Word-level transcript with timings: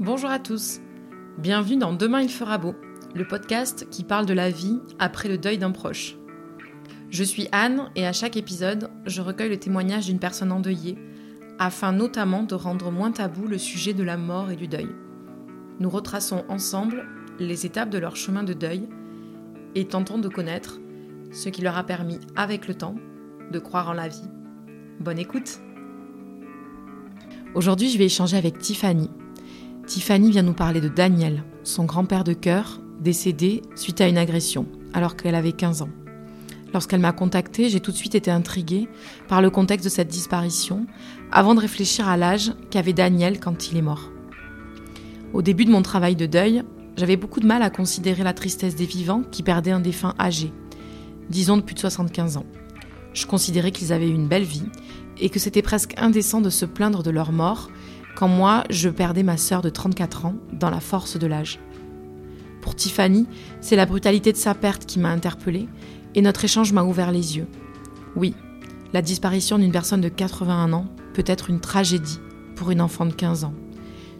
Bonjour 0.00 0.30
à 0.30 0.38
tous, 0.38 0.78
bienvenue 1.38 1.76
dans 1.76 1.92
Demain 1.92 2.20
il 2.20 2.28
fera 2.28 2.56
beau, 2.56 2.76
le 3.16 3.26
podcast 3.26 3.88
qui 3.90 4.04
parle 4.04 4.26
de 4.26 4.32
la 4.32 4.48
vie 4.48 4.78
après 5.00 5.28
le 5.28 5.38
deuil 5.38 5.58
d'un 5.58 5.72
proche. 5.72 6.16
Je 7.10 7.24
suis 7.24 7.48
Anne 7.50 7.90
et 7.96 8.06
à 8.06 8.12
chaque 8.12 8.36
épisode, 8.36 8.90
je 9.06 9.20
recueille 9.22 9.48
le 9.48 9.58
témoignage 9.58 10.06
d'une 10.06 10.20
personne 10.20 10.52
endeuillée, 10.52 10.96
afin 11.58 11.90
notamment 11.90 12.44
de 12.44 12.54
rendre 12.54 12.92
moins 12.92 13.10
tabou 13.10 13.48
le 13.48 13.58
sujet 13.58 13.92
de 13.92 14.04
la 14.04 14.16
mort 14.16 14.52
et 14.52 14.56
du 14.56 14.68
deuil. 14.68 14.88
Nous 15.80 15.90
retraçons 15.90 16.44
ensemble 16.48 17.04
les 17.40 17.66
étapes 17.66 17.90
de 17.90 17.98
leur 17.98 18.14
chemin 18.14 18.44
de 18.44 18.52
deuil 18.52 18.88
et 19.74 19.88
tentons 19.88 20.18
de 20.18 20.28
connaître 20.28 20.78
ce 21.32 21.48
qui 21.48 21.60
leur 21.60 21.76
a 21.76 21.82
permis, 21.82 22.20
avec 22.36 22.68
le 22.68 22.74
temps, 22.76 22.94
de 23.50 23.58
croire 23.58 23.88
en 23.88 23.94
la 23.94 24.06
vie. 24.06 24.28
Bonne 25.00 25.18
écoute 25.18 25.58
Aujourd'hui, 27.56 27.88
je 27.88 27.98
vais 27.98 28.04
échanger 28.04 28.36
avec 28.36 28.58
Tiffany, 28.58 29.10
Tiffany 29.88 30.30
vient 30.30 30.42
nous 30.42 30.52
parler 30.52 30.82
de 30.82 30.88
Daniel, 30.88 31.42
son 31.62 31.86
grand-père 31.86 32.22
de 32.22 32.34
cœur, 32.34 32.78
décédé 33.00 33.62
suite 33.74 34.02
à 34.02 34.06
une 34.06 34.18
agression, 34.18 34.66
alors 34.92 35.16
qu'elle 35.16 35.34
avait 35.34 35.52
15 35.52 35.80
ans. 35.80 35.88
Lorsqu'elle 36.74 37.00
m'a 37.00 37.12
contactée, 37.12 37.70
j'ai 37.70 37.80
tout 37.80 37.90
de 37.90 37.96
suite 37.96 38.14
été 38.14 38.30
intriguée 38.30 38.86
par 39.28 39.40
le 39.40 39.48
contexte 39.48 39.86
de 39.86 39.90
cette 39.90 40.08
disparition, 40.08 40.86
avant 41.32 41.54
de 41.54 41.60
réfléchir 41.60 42.06
à 42.06 42.18
l'âge 42.18 42.52
qu'avait 42.70 42.92
Daniel 42.92 43.40
quand 43.40 43.72
il 43.72 43.78
est 43.78 43.82
mort. 43.82 44.10
Au 45.32 45.40
début 45.40 45.64
de 45.64 45.70
mon 45.70 45.80
travail 45.80 46.16
de 46.16 46.26
deuil, 46.26 46.64
j'avais 46.98 47.16
beaucoup 47.16 47.40
de 47.40 47.46
mal 47.46 47.62
à 47.62 47.70
considérer 47.70 48.22
la 48.22 48.34
tristesse 48.34 48.76
des 48.76 48.84
vivants 48.84 49.22
qui 49.30 49.42
perdaient 49.42 49.70
un 49.70 49.80
défunt 49.80 50.14
âgé, 50.20 50.52
disons 51.30 51.56
de 51.56 51.62
plus 51.62 51.74
de 51.74 51.80
75 51.80 52.36
ans. 52.36 52.46
Je 53.14 53.24
considérais 53.24 53.72
qu'ils 53.72 53.94
avaient 53.94 54.10
eu 54.10 54.14
une 54.14 54.28
belle 54.28 54.44
vie 54.44 54.68
et 55.18 55.30
que 55.30 55.38
c'était 55.38 55.62
presque 55.62 55.94
indécent 55.96 56.42
de 56.42 56.50
se 56.50 56.66
plaindre 56.66 57.02
de 57.02 57.10
leur 57.10 57.32
mort 57.32 57.70
quand 58.18 58.26
moi, 58.26 58.64
je 58.68 58.88
perdais 58.88 59.22
ma 59.22 59.36
sœur 59.36 59.62
de 59.62 59.68
34 59.68 60.26
ans 60.26 60.34
dans 60.52 60.70
la 60.70 60.80
force 60.80 61.16
de 61.16 61.26
l'âge. 61.28 61.60
Pour 62.62 62.74
Tiffany, 62.74 63.28
c'est 63.60 63.76
la 63.76 63.86
brutalité 63.86 64.32
de 64.32 64.36
sa 64.36 64.56
perte 64.56 64.86
qui 64.86 64.98
m'a 64.98 65.10
interpellée 65.10 65.68
et 66.16 66.20
notre 66.20 66.44
échange 66.44 66.72
m'a 66.72 66.82
ouvert 66.82 67.12
les 67.12 67.36
yeux. 67.36 67.46
Oui, 68.16 68.34
la 68.92 69.02
disparition 69.02 69.56
d'une 69.56 69.70
personne 69.70 70.00
de 70.00 70.08
81 70.08 70.72
ans 70.72 70.86
peut 71.14 71.22
être 71.26 71.48
une 71.48 71.60
tragédie 71.60 72.18
pour 72.56 72.72
une 72.72 72.80
enfant 72.80 73.06
de 73.06 73.12
15 73.12 73.44
ans. 73.44 73.54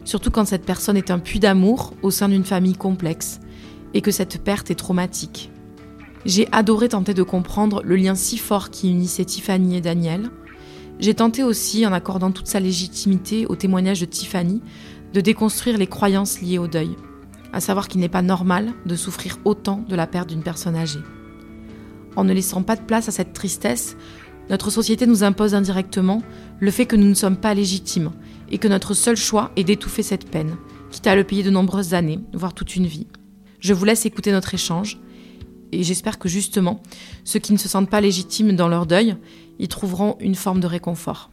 Surtout 0.05 0.31
quand 0.31 0.45
cette 0.45 0.65
personne 0.65 0.97
est 0.97 1.11
un 1.11 1.19
puits 1.19 1.41
d'amour 1.41 1.93
au 2.03 2.13
sein 2.13 2.29
d'une 2.29 2.45
famille 2.45 2.77
complexe 2.77 3.41
et 3.95 4.01
que 4.01 4.13
cette 4.13 4.45
perte 4.45 4.71
est 4.71 4.77
traumatique. 4.77 5.51
J'ai 6.25 6.47
adoré 6.53 6.91
tenter 6.91 7.15
de 7.15 7.25
comprendre 7.25 7.83
le 7.85 7.97
lien 7.97 8.15
si 8.15 8.39
fort 8.39 8.71
qui 8.71 8.91
unissait 8.91 9.25
Tiffany 9.25 9.77
et 9.77 9.81
Daniel, 9.81 10.31
j'ai 11.01 11.15
tenté 11.15 11.45
aussi, 11.45 11.87
en 11.87 11.93
accordant 11.93 12.33
toute 12.33 12.49
sa 12.49 12.61
légitimité 12.61 13.47
au 13.47 13.57
témoignage 13.57 14.01
de 14.01 14.07
Tiffany, 14.07 14.61
de 15.13 15.21
déconstruire 15.21 15.79
les 15.79 15.87
croyances 15.87 16.41
liées 16.41 16.59
au 16.59 16.67
deuil, 16.67 16.97
à 17.53 17.61
savoir 17.61 17.89
qu'il 17.89 18.01
n'est 18.01 18.09
pas 18.09 18.23
normal 18.23 18.73
de 18.85 18.97
souffrir 18.97 19.39
autant 19.45 19.85
de 19.89 19.97
la 19.97 20.07
perte 20.07 20.29
d'une 20.29 20.43
personne 20.43 20.77
âgée. 20.77 21.01
En 22.17 22.25
ne 22.25 22.33
laissant 22.33 22.63
pas 22.63 22.77
de 22.77 22.83
place 22.83 23.09
à 23.09 23.13
cette 23.13 23.33
tristesse, 23.33 23.97
notre 24.51 24.71
société 24.71 25.07
nous 25.07 25.25
impose 25.25 25.55
indirectement 25.55 26.23
le 26.59 26.71
fait 26.71 26.87
que 26.87 26.97
nous 26.97 27.07
ne 27.07 27.15
sommes 27.15 27.37
pas 27.37 27.55
légitimes 27.55 28.11
et 28.51 28.59
que 28.59 28.69
notre 28.69 28.95
seul 28.95 29.17
choix 29.17 29.53
est 29.57 29.65
d'étouffer 29.65 30.03
cette 30.03 30.29
peine, 30.29 30.57
quitte 30.91 31.07
à 31.07 31.15
le 31.15 31.25
payer 31.25 31.43
de 31.43 31.51
nombreuses 31.51 31.95
années, 31.95 32.21
voire 32.33 32.55
toute 32.55 32.75
une 32.75 32.87
vie. 32.87 33.07
Je 33.61 33.75
vous 33.75 33.85
laisse 33.85 34.07
écouter 34.07 34.33
notre 34.33 34.55
échange 34.55 34.99
et 35.71 35.83
j'espère 35.83 36.19
que 36.19 36.29
justement, 36.29 36.83
ceux 37.25 37.39
qui 37.39 37.53
ne 37.53 37.59
se 37.59 37.69
sentent 37.69 37.91
pas 37.91 38.01
légitimes 38.01 38.57
dans 38.57 38.69
leur 38.69 38.87
deuil, 38.87 39.17
y 39.59 39.69
trouveront 39.69 40.17
une 40.21 40.35
forme 40.35 40.61
de 40.61 40.67
réconfort. 40.67 41.31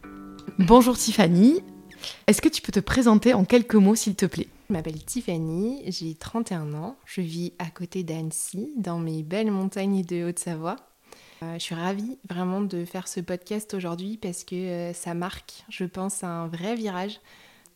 Bonjour 0.59 0.97
Tiffany, 0.97 1.61
est-ce 2.27 2.41
que 2.41 2.49
tu 2.49 2.61
peux 2.61 2.71
te 2.71 2.79
présenter 2.79 3.33
en 3.33 3.45
quelques 3.45 3.75
mots 3.75 3.95
s'il 3.95 4.15
te 4.15 4.25
plaît? 4.25 4.47
Je 4.69 4.73
m'appelle 4.73 5.03
Tiffany, 5.03 5.83
j'ai 5.87 6.15
31 6.15 6.73
ans, 6.73 6.95
je 7.05 7.21
vis 7.21 7.53
à 7.59 7.69
côté 7.69 8.03
d'Annecy, 8.03 8.71
dans 8.77 8.97
mes 8.97 9.21
belles 9.21 9.51
montagnes 9.51 10.03
de 10.03 10.23
Haute-Savoie. 10.23 10.77
Euh, 11.43 11.53
je 11.55 11.59
suis 11.59 11.75
ravie 11.75 12.17
vraiment 12.29 12.61
de 12.61 12.85
faire 12.85 13.07
ce 13.07 13.19
podcast 13.19 13.73
aujourd'hui 13.73 14.17
parce 14.17 14.43
que 14.43 14.55
euh, 14.55 14.93
ça 14.93 15.13
marque, 15.13 15.65
je 15.69 15.85
pense, 15.85 16.23
un 16.23 16.47
vrai 16.47 16.75
virage, 16.75 17.19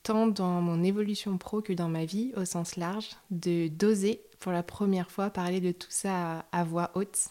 tant 0.03 0.27
dans 0.27 0.61
mon 0.61 0.83
évolution 0.83 1.37
pro 1.37 1.61
que 1.61 1.73
dans 1.73 1.89
ma 1.89 2.05
vie 2.05 2.31
au 2.37 2.45
sens 2.45 2.75
large, 2.75 3.09
de 3.29 3.67
d'oser 3.67 4.21
pour 4.39 4.51
la 4.51 4.63
première 4.63 5.11
fois 5.11 5.29
parler 5.29 5.59
de 5.59 5.71
tout 5.71 5.91
ça 5.91 6.45
à 6.51 6.63
voix 6.63 6.91
haute. 6.95 7.29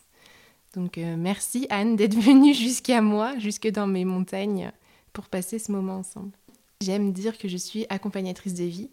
Donc 0.74 0.98
euh, 0.98 1.16
merci 1.16 1.66
Anne 1.70 1.96
d'être 1.96 2.16
venue 2.18 2.54
jusqu'à 2.54 3.00
moi, 3.00 3.38
jusque 3.38 3.68
dans 3.68 3.86
mes 3.86 4.04
montagnes, 4.04 4.72
pour 5.12 5.26
passer 5.26 5.58
ce 5.58 5.72
moment 5.72 5.96
ensemble. 5.96 6.32
J'aime 6.80 7.12
dire 7.12 7.38
que 7.38 7.48
je 7.48 7.56
suis 7.56 7.86
accompagnatrice 7.88 8.54
de 8.54 8.64
vie. 8.64 8.90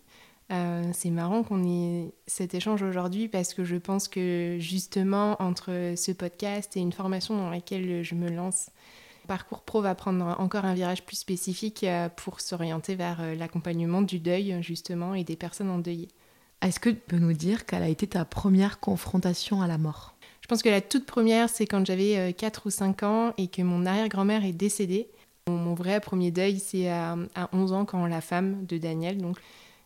Euh, 0.52 0.84
c'est 0.94 1.10
marrant 1.10 1.44
qu'on 1.44 1.64
ait 1.64 2.14
cet 2.28 2.54
échange 2.54 2.84
aujourd'hui 2.84 3.28
parce 3.28 3.54
que 3.54 3.64
je 3.64 3.78
pense 3.78 4.08
que 4.08 4.58
justement 4.60 5.42
entre 5.42 5.94
ce 5.98 6.12
podcast 6.12 6.78
et 6.78 6.82
une 6.82 6.92
formation 6.92 7.36
dans 7.36 7.50
laquelle 7.50 8.04
je 8.04 8.16
me 8.16 8.30
lance, 8.30 8.70
parcours 9.28 9.62
pro 9.62 9.82
va 9.82 9.96
prendre 9.96 10.36
encore 10.40 10.66
un 10.66 10.76
virage 10.76 11.04
plus 11.04 11.16
spécifique 11.16 11.84
euh, 11.84 12.10
pour 12.10 12.42
s'orienter 12.42 12.96
vers 12.96 13.36
l'accompagnement 13.36 14.02
du 14.02 14.20
deuil 14.20 14.58
justement 14.62 15.16
et 15.16 15.24
des 15.24 15.36
personnes 15.36 15.70
endeuillées. 15.70 16.10
Est-ce 16.62 16.80
que 16.80 16.90
tu 16.90 16.96
peux 16.96 17.18
nous 17.18 17.34
dire 17.34 17.66
quelle 17.66 17.84
a 17.84 17.90
été 17.90 18.08
ta 18.08 18.26
première 18.26 18.80
confrontation 18.80 19.62
à 19.62 19.68
la 19.68 19.78
mort? 19.78 20.15
Je 20.46 20.48
pense 20.48 20.62
que 20.62 20.70
la 20.70 20.82
toute 20.82 21.08
première, 21.08 21.50
c'est 21.50 21.66
quand 21.66 21.84
j'avais 21.84 22.32
4 22.32 22.60
euh, 22.60 22.68
ou 22.68 22.70
5 22.70 23.02
ans 23.02 23.34
et 23.40 23.48
que 23.48 23.64
mon 23.64 23.84
arrière-grand-mère 23.84 24.46
est 24.46 24.54
décédée. 24.54 25.10
Mon, 25.48 25.74
vrai 25.74 26.00
premier 26.00 26.30
deuil, 26.30 26.60
c'est 26.60 26.88
à, 26.88 27.18
11 27.52 27.74
ans 27.74 27.84
quand 27.84 28.06
la 28.06 28.22
femme 28.22 28.64
de 28.68 28.78
Daniel 28.78 29.18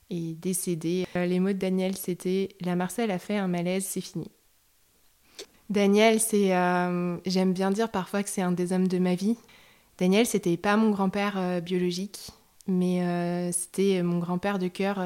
est 0.09 0.37
décédée. 0.37 1.07
Euh, 1.15 1.25
les 1.25 1.39
mots 1.39 1.53
de 1.53 1.53
Daniel, 1.53 1.95
c'était 1.95 2.49
La 2.59 2.75
Marcel 2.75 3.09
a 3.09 3.19
fait 3.19 3.37
un 3.37 3.47
malaise, 3.47 3.85
c'est 3.85 4.01
fini. 4.01 4.29
Daniel, 5.69 6.19
c'est, 6.19 6.53
euh, 6.53 7.15
j'aime 7.25 7.53
bien 7.53 7.71
dire 7.71 7.89
parfois 7.89 8.21
que 8.21 8.29
c'est 8.29 8.41
un 8.41 8.51
des 8.51 8.73
hommes 8.73 8.89
de 8.89 8.99
ma 8.99 9.15
vie. 9.15 9.37
Daniel, 9.97 10.25
c'était 10.25 10.57
pas 10.57 10.75
mon 10.75 10.89
grand-père 10.89 11.61
biologique, 11.61 12.31
mais 12.67 13.49
c'était 13.53 14.03
mon 14.03 14.19
grand-père 14.19 14.59
de 14.59 14.67
cœur, 14.67 15.01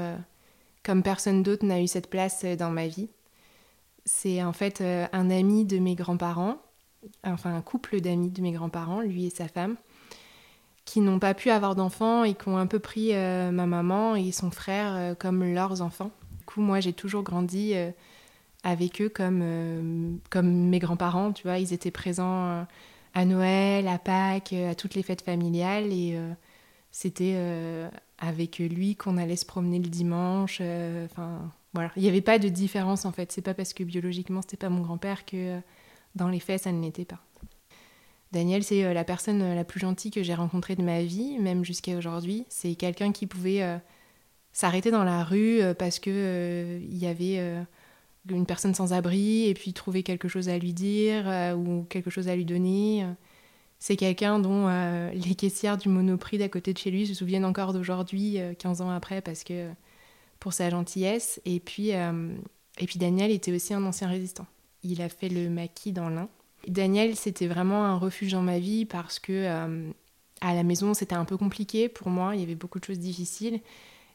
comme 0.82 1.04
personne 1.04 1.44
d'autre 1.44 1.64
n'a 1.64 1.80
eu 1.80 1.88
cette 1.88 2.10
place 2.10 2.44
dans 2.44 2.72
ma 2.72 2.88
vie. 2.88 3.10
C'est 4.06 4.44
en 4.44 4.54
fait 4.54 4.82
euh, 4.82 5.08
un 5.14 5.30
ami 5.30 5.66
de 5.66 5.80
mes 5.80 5.96
grands-parents, 5.96 6.58
enfin 7.24 7.56
un 7.56 7.62
couple 7.62 8.02
d'amis 8.02 8.30
de 8.30 8.42
mes 8.42 8.52
grands-parents, 8.52 9.02
lui 9.02 9.26
et 9.26 9.30
sa 9.30 9.48
femme, 9.48 9.78
qui 10.86 11.00
n'ont 11.00 11.20
pas 11.20 11.34
pu 11.34 11.50
avoir 11.50 11.76
d'enfants 11.76 12.24
et 12.24 12.34
qui 12.34 12.50
ont 12.50 12.58
un 12.58 12.68
peu 12.68 12.80
pris 12.80 13.14
euh, 13.14 13.52
ma 13.52 13.66
maman 13.66 14.16
et 14.16 14.32
son 14.32 14.52
frère 14.52 14.96
euh, 14.96 15.16
comme 15.16 15.44
leurs 15.44 15.82
enfants. 15.82 16.12
Du 16.40 16.46
coup, 16.46 16.62
moi, 16.62 16.82
j'ai 16.82 16.92
toujours 16.92 17.24
grandi 17.24 17.74
avec 18.64 19.02
eux 19.02 19.08
comme, 19.08 20.20
comme 20.30 20.70
mes 20.70 20.80
grands-parents, 20.80 21.32
tu 21.32 21.44
vois, 21.44 21.58
ils 21.58 21.72
étaient 21.72 21.92
présents 21.92 22.66
à 23.14 23.26
Noël, 23.26 23.88
à 23.88 23.98
Pâques, 23.98 24.52
à 24.52 24.76
toutes 24.76 24.96
les 24.96 25.04
fêtes 25.04 25.22
familiales 25.22 25.94
et 25.94 26.20
c'était 26.92 27.38
avec 28.18 28.60
lui 28.60 28.98
qu'on 28.98 29.16
allait 29.16 29.38
se 29.38 29.46
promener 29.46 29.80
le 29.80 29.88
dimanche. 29.88 30.60
Enfin, 31.06 31.50
voilà, 31.74 31.92
il 31.96 32.04
n'y 32.04 32.10
avait 32.10 32.22
pas 32.22 32.40
de 32.40 32.50
différence 32.50 33.06
en 33.06 33.12
fait. 33.12 33.32
C'est 33.32 33.42
pas 33.42 33.54
parce 33.54 33.74
que 33.74 33.84
biologiquement 33.84 34.42
c'était 34.42 34.58
pas 34.58 34.70
mon 34.70 34.82
grand-père 34.82 35.26
que 35.26 35.58
euh, 35.58 35.60
dans 36.16 36.30
les 36.30 36.40
faits 36.40 36.64
ça 36.64 36.72
ne 36.72 36.82
l'était 36.82 37.06
pas. 37.06 37.20
Daniel, 38.32 38.64
c'est 38.64 38.84
euh, 38.84 38.94
la 38.94 39.04
personne 39.04 39.42
euh, 39.42 39.56
la 39.56 39.64
plus 39.64 39.80
gentille 39.80 40.12
que 40.12 40.24
j'ai 40.24 40.36
rencontrée 40.36 40.76
de 40.76 40.84
ma 40.84 41.02
vie, 41.02 41.40
même 41.40 41.66
jusqu'à 41.66 41.98
aujourd'hui. 41.98 42.46
C'est 42.50 42.76
quelqu'un 42.76 43.12
qui 43.12 43.28
pouvait 43.28 43.80
s'arrêter 44.52 44.92
dans 44.92 45.04
la 45.04 45.24
rue 45.24 45.62
parce 45.80 46.00
que 46.00 46.80
il 46.80 46.98
y 46.98 47.08
avait 47.08 47.40
une 48.30 48.46
personne 48.46 48.76
sans 48.76 48.94
abri 48.94 49.48
et 49.48 49.54
puis 49.56 49.74
trouver 49.74 50.04
quelque 50.04 50.28
chose 50.28 50.50
à 50.50 50.58
lui 50.60 50.74
dire 50.74 51.26
ou 51.58 51.84
quelque 51.90 52.12
chose 52.12 52.28
à 52.28 52.36
lui 52.36 52.46
donner. 52.46 53.06
C'est 53.80 53.96
quelqu'un 53.96 54.40
dont 54.40 54.68
les 55.12 55.36
caissières 55.36 55.78
du 55.78 55.90
Monoprix 55.90 56.38
d'à 56.38 56.50
côté 56.50 56.74
de 56.74 56.78
chez 56.78 56.92
lui 56.92 57.08
se 57.08 57.16
souviennent 57.16 57.46
encore 57.46 57.74
d'aujourd'hui, 57.74 58.38
15 58.60 58.82
ans 58.82 58.92
après, 58.92 59.22
parce 59.22 59.44
que 59.44 59.70
pour 60.44 60.52
sa 60.52 60.70
gentillesse. 60.70 61.40
Et 61.46 61.62
puis, 61.62 61.94
euh, 61.94 62.36
et 62.78 62.86
puis 62.86 63.00
Daniel 63.00 63.32
était 63.32 63.54
aussi 63.54 63.74
un 63.74 63.84
ancien 63.86 64.10
résistant. 64.10 64.46
Il 64.84 65.02
a 65.02 65.08
fait 65.08 65.30
le 65.30 65.50
maquis 65.50 65.94
dans 65.94 66.10
l'Ain. 66.10 66.28
Daniel, 66.68 67.16
c'était 67.16 67.48
vraiment 67.48 67.86
un 67.86 67.96
refuge 67.96 68.34
dans 68.34 68.42
ma 68.42 68.60
vie 68.60 68.84
parce 68.84 69.20
que 69.20 69.32
euh, 69.32 69.90
à 70.42 70.54
la 70.54 70.64
maison, 70.64 70.94
c'était 70.94 71.16
un 71.16 71.24
peu 71.24 71.38
compliqué 71.38 71.88
pour 71.88 72.10
moi. 72.10 72.36
Il 72.36 72.42
y 72.42 72.44
avait 72.44 72.56
beaucoup 72.56 72.82
de 72.82 72.84
choses 72.84 73.00
difficiles. 73.00 73.62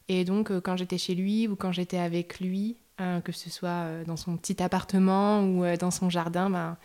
Et 0.07 0.23
donc, 0.23 0.51
euh, 0.51 0.61
quand 0.61 0.77
j'étais 0.77 0.99
chez 0.99 1.15
lui 1.15 1.47
ou 1.47 1.55
quand 1.55 1.71
j'étais 1.71 1.97
avec 1.97 2.39
lui, 2.39 2.77
que 3.23 3.31
ce 3.31 3.49
soit 3.49 4.03
dans 4.07 4.17
son 4.17 4.35
petit 4.35 4.61
appartement 4.61 5.41
ou 5.41 5.63
dans 5.77 5.89
son 5.89 6.09
jardin, 6.09 6.49
ben, 6.49 6.77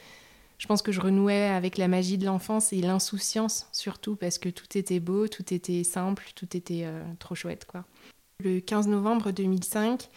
je 0.58 0.68
pense 0.68 0.80
que 0.80 0.92
je 0.92 1.00
renouais 1.00 1.48
avec 1.48 1.76
la 1.76 1.88
magie 1.88 2.18
de 2.18 2.24
l'enfance 2.24 2.72
et 2.72 2.80
l'insouciance 2.80 3.66
surtout 3.72 4.14
parce 4.14 4.38
que 4.38 4.48
tout 4.48 4.78
était 4.78 5.00
beau, 5.00 5.26
tout 5.26 5.52
était 5.52 5.82
simple, 5.82 6.30
tout 6.36 6.56
était 6.56 6.86
trop 7.18 7.34
chouette 7.34 7.64
quoi. 7.64 7.84
Le 8.40 8.58
15 8.58 8.88
novembre 8.88 9.30
2005, 9.30 10.08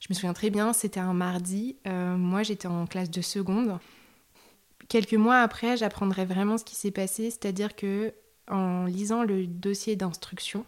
je 0.00 0.06
me 0.08 0.14
souviens 0.14 0.32
très 0.32 0.48
bien, 0.48 0.72
c'était 0.72 1.00
un 1.00 1.12
mardi. 1.12 1.76
Euh, 1.86 2.16
moi, 2.16 2.42
j'étais 2.42 2.68
en 2.68 2.86
classe 2.86 3.10
de 3.10 3.20
seconde. 3.20 3.78
Quelques 4.88 5.14
mois 5.14 5.40
après, 5.40 5.76
j'apprendrai 5.76 6.24
vraiment 6.24 6.56
ce 6.56 6.64
qui 6.64 6.74
s'est 6.74 6.90
passé, 6.90 7.30
c'est-à-dire 7.30 7.76
que 7.76 8.14
en 8.50 8.84
lisant 8.84 9.24
le 9.24 9.46
dossier 9.46 9.94
d'instruction, 9.94 10.64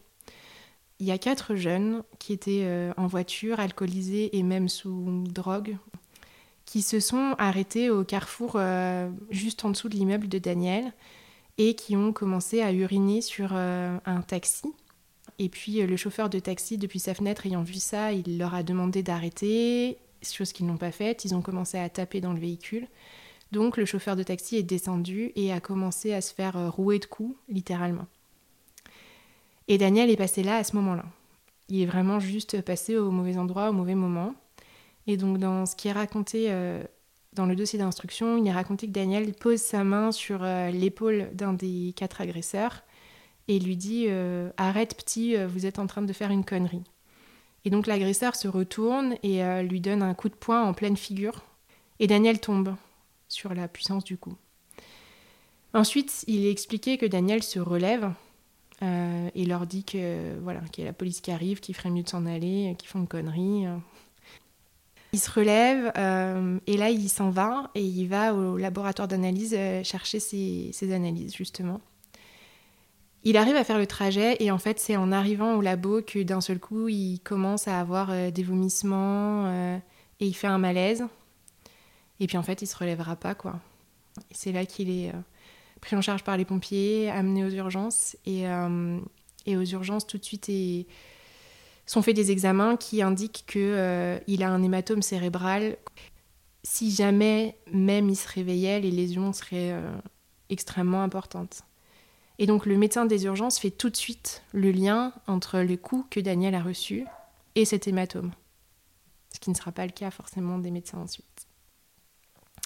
il 0.98 1.06
y 1.06 1.10
a 1.10 1.16
quatre 1.16 1.54
jeunes 1.54 2.02
qui 2.18 2.34
étaient 2.34 2.64
euh, 2.64 2.92
en 2.98 3.06
voiture, 3.06 3.58
alcoolisés 3.58 4.36
et 4.36 4.42
même 4.42 4.68
sous 4.68 5.24
drogue, 5.28 5.78
qui 6.66 6.82
se 6.82 7.00
sont 7.00 7.34
arrêtés 7.38 7.88
au 7.88 8.04
carrefour 8.04 8.56
euh, 8.56 9.08
juste 9.30 9.64
en 9.64 9.70
dessous 9.70 9.88
de 9.88 9.94
l'immeuble 9.94 10.28
de 10.28 10.38
Daniel 10.38 10.92
et 11.56 11.74
qui 11.74 11.96
ont 11.96 12.12
commencé 12.12 12.60
à 12.60 12.70
uriner 12.70 13.22
sur 13.22 13.54
un 13.54 14.22
taxi. 14.26 14.74
Et 15.38 15.48
puis 15.48 15.80
le 15.86 15.96
chauffeur 15.96 16.28
de 16.28 16.38
taxi, 16.38 16.78
depuis 16.78 16.98
sa 16.98 17.14
fenêtre, 17.14 17.46
ayant 17.46 17.62
vu 17.62 17.74
ça, 17.74 18.12
il 18.12 18.38
leur 18.38 18.54
a 18.54 18.62
demandé 18.62 19.02
d'arrêter, 19.02 19.98
chose 20.22 20.52
qu'ils 20.52 20.66
n'ont 20.66 20.76
pas 20.76 20.90
faite. 20.90 21.24
Ils 21.24 21.34
ont 21.34 21.42
commencé 21.42 21.78
à 21.78 21.88
taper 21.88 22.20
dans 22.20 22.32
le 22.32 22.40
véhicule. 22.40 22.88
Donc 23.52 23.76
le 23.76 23.84
chauffeur 23.84 24.16
de 24.16 24.22
taxi 24.22 24.56
est 24.56 24.62
descendu 24.62 25.32
et 25.36 25.52
a 25.52 25.60
commencé 25.60 26.12
à 26.12 26.20
se 26.20 26.34
faire 26.34 26.72
rouer 26.72 26.98
de 26.98 27.06
coups, 27.06 27.36
littéralement. 27.48 28.06
Et 29.68 29.78
Daniel 29.78 30.10
est 30.10 30.16
passé 30.16 30.42
là 30.42 30.56
à 30.56 30.64
ce 30.64 30.74
moment-là. 30.76 31.04
Il 31.68 31.82
est 31.82 31.86
vraiment 31.86 32.18
juste 32.18 32.62
passé 32.62 32.96
au 32.96 33.10
mauvais 33.10 33.36
endroit, 33.36 33.70
au 33.70 33.72
mauvais 33.72 33.94
moment. 33.94 34.34
Et 35.06 35.16
donc 35.16 35.38
dans 35.38 35.66
ce 35.66 35.76
qui 35.76 35.88
est 35.88 35.92
raconté 35.92 36.46
euh, 36.48 36.82
dans 37.34 37.46
le 37.46 37.54
dossier 37.54 37.78
d'instruction, 37.78 38.38
il 38.38 38.46
est 38.46 38.52
raconté 38.52 38.86
que 38.86 38.92
Daniel 38.92 39.32
pose 39.34 39.60
sa 39.60 39.84
main 39.84 40.12
sur 40.12 40.42
euh, 40.42 40.70
l'épaule 40.70 41.30
d'un 41.34 41.52
des 41.52 41.92
quatre 41.96 42.20
agresseurs 42.20 42.82
et 43.48 43.58
lui 43.58 43.76
dit 43.76 44.06
euh, 44.08 44.50
Arrête 44.56 44.94
petit, 44.96 45.36
vous 45.46 45.66
êtes 45.66 45.78
en 45.78 45.86
train 45.86 46.02
de 46.02 46.12
faire 46.12 46.30
une 46.30 46.44
connerie. 46.44 46.84
Et 47.64 47.70
donc 47.70 47.86
l'agresseur 47.86 48.36
se 48.36 48.48
retourne 48.48 49.16
et 49.22 49.42
lui 49.62 49.80
donne 49.80 50.02
un 50.02 50.14
coup 50.14 50.28
de 50.28 50.34
poing 50.34 50.64
en 50.64 50.72
pleine 50.72 50.96
figure. 50.96 51.44
Et 51.98 52.06
Daniel 52.06 52.40
tombe 52.40 52.76
sur 53.28 53.52
la 53.52 53.68
puissance 53.68 54.04
du 54.04 54.16
coup. 54.16 54.36
Ensuite, 55.74 56.24
il 56.28 56.46
est 56.46 56.50
expliqué 56.50 56.96
que 56.96 57.04
Daniel 57.04 57.42
se 57.42 57.58
relève 57.58 58.10
euh, 58.82 59.28
et 59.34 59.44
leur 59.44 59.66
dit 59.66 59.84
que 59.84 60.38
voilà 60.40 60.60
qu'il 60.72 60.84
y 60.84 60.86
a 60.86 60.90
la 60.90 60.94
police 60.94 61.20
qui 61.20 61.30
arrive, 61.30 61.60
qu'il 61.60 61.74
ferait 61.74 61.90
mieux 61.90 62.04
de 62.04 62.08
s'en 62.08 62.24
aller, 62.26 62.74
qu'ils 62.78 62.88
font 62.88 63.00
une 63.00 63.08
connerie. 63.08 63.66
Il 65.12 65.18
se 65.18 65.30
relève 65.30 65.90
euh, 65.96 66.58
et 66.66 66.76
là 66.76 66.90
il 66.90 67.08
s'en 67.08 67.30
va 67.30 67.70
et 67.74 67.82
il 67.82 68.08
va 68.08 68.34
au 68.34 68.58
laboratoire 68.58 69.08
d'analyse 69.08 69.54
euh, 69.56 69.82
chercher 69.82 70.20
ses, 70.20 70.92
analyses 70.92 71.34
justement. 71.34 71.80
Il 73.24 73.36
arrive 73.36 73.56
à 73.56 73.64
faire 73.64 73.78
le 73.78 73.86
trajet 73.86 74.36
et 74.40 74.50
en 74.50 74.58
fait 74.58 74.78
c'est 74.78 74.96
en 74.96 75.12
arrivant 75.12 75.56
au 75.56 75.60
labo 75.60 76.02
que 76.02 76.22
d'un 76.22 76.40
seul 76.40 76.58
coup 76.58 76.88
il 76.88 77.18
commence 77.20 77.68
à 77.68 77.80
avoir 77.80 78.32
des 78.32 78.42
vomissements 78.42 79.50
et 80.20 80.26
il 80.26 80.34
fait 80.34 80.46
un 80.46 80.58
malaise. 80.58 81.04
Et 82.20 82.26
puis 82.26 82.38
en 82.38 82.42
fait 82.42 82.62
il 82.62 82.66
se 82.66 82.76
relèvera 82.76 83.16
pas 83.16 83.34
quoi. 83.34 83.58
C'est 84.30 84.52
là 84.52 84.64
qu'il 84.64 84.90
est 84.90 85.12
pris 85.80 85.96
en 85.96 86.00
charge 86.00 86.24
par 86.24 86.36
les 86.36 86.44
pompiers, 86.44 87.10
amené 87.10 87.44
aux 87.44 87.50
urgences. 87.50 88.16
Et, 88.26 88.46
euh, 88.46 88.98
et 89.46 89.56
aux 89.56 89.64
urgences, 89.64 90.06
tout 90.06 90.18
de 90.18 90.24
suite, 90.24 90.48
et, 90.48 90.86
sont 91.86 92.02
faits 92.02 92.16
des 92.16 92.30
examens 92.30 92.76
qui 92.76 93.00
indiquent 93.00 93.44
qu'il 93.46 93.62
euh, 93.62 94.18
il 94.26 94.42
a 94.42 94.50
un 94.50 94.62
hématome 94.62 95.00
cérébral. 95.00 95.76
Si 96.62 96.90
jamais 96.90 97.56
même 97.72 98.10
il 98.10 98.16
se 98.16 98.28
réveillait, 98.28 98.80
les 98.80 98.90
lésions 98.90 99.32
seraient 99.32 99.72
euh, 99.72 99.90
extrêmement 100.50 101.02
importantes. 101.02 101.62
Et 102.38 102.46
donc 102.46 102.66
le 102.66 102.76
médecin 102.76 103.04
des 103.04 103.24
urgences 103.24 103.58
fait 103.58 103.70
tout 103.70 103.90
de 103.90 103.96
suite 103.96 104.42
le 104.52 104.70
lien 104.70 105.12
entre 105.26 105.60
le 105.60 105.76
coup 105.76 106.06
que 106.08 106.20
Daniel 106.20 106.54
a 106.54 106.62
reçu 106.62 107.04
et 107.54 107.64
cet 107.64 107.88
hématome. 107.88 108.32
Ce 109.34 109.40
qui 109.40 109.50
ne 109.50 109.56
sera 109.56 109.72
pas 109.72 109.86
le 109.86 109.92
cas 109.92 110.10
forcément 110.10 110.58
des 110.58 110.70
médecins 110.70 110.98
ensuite. 110.98 111.46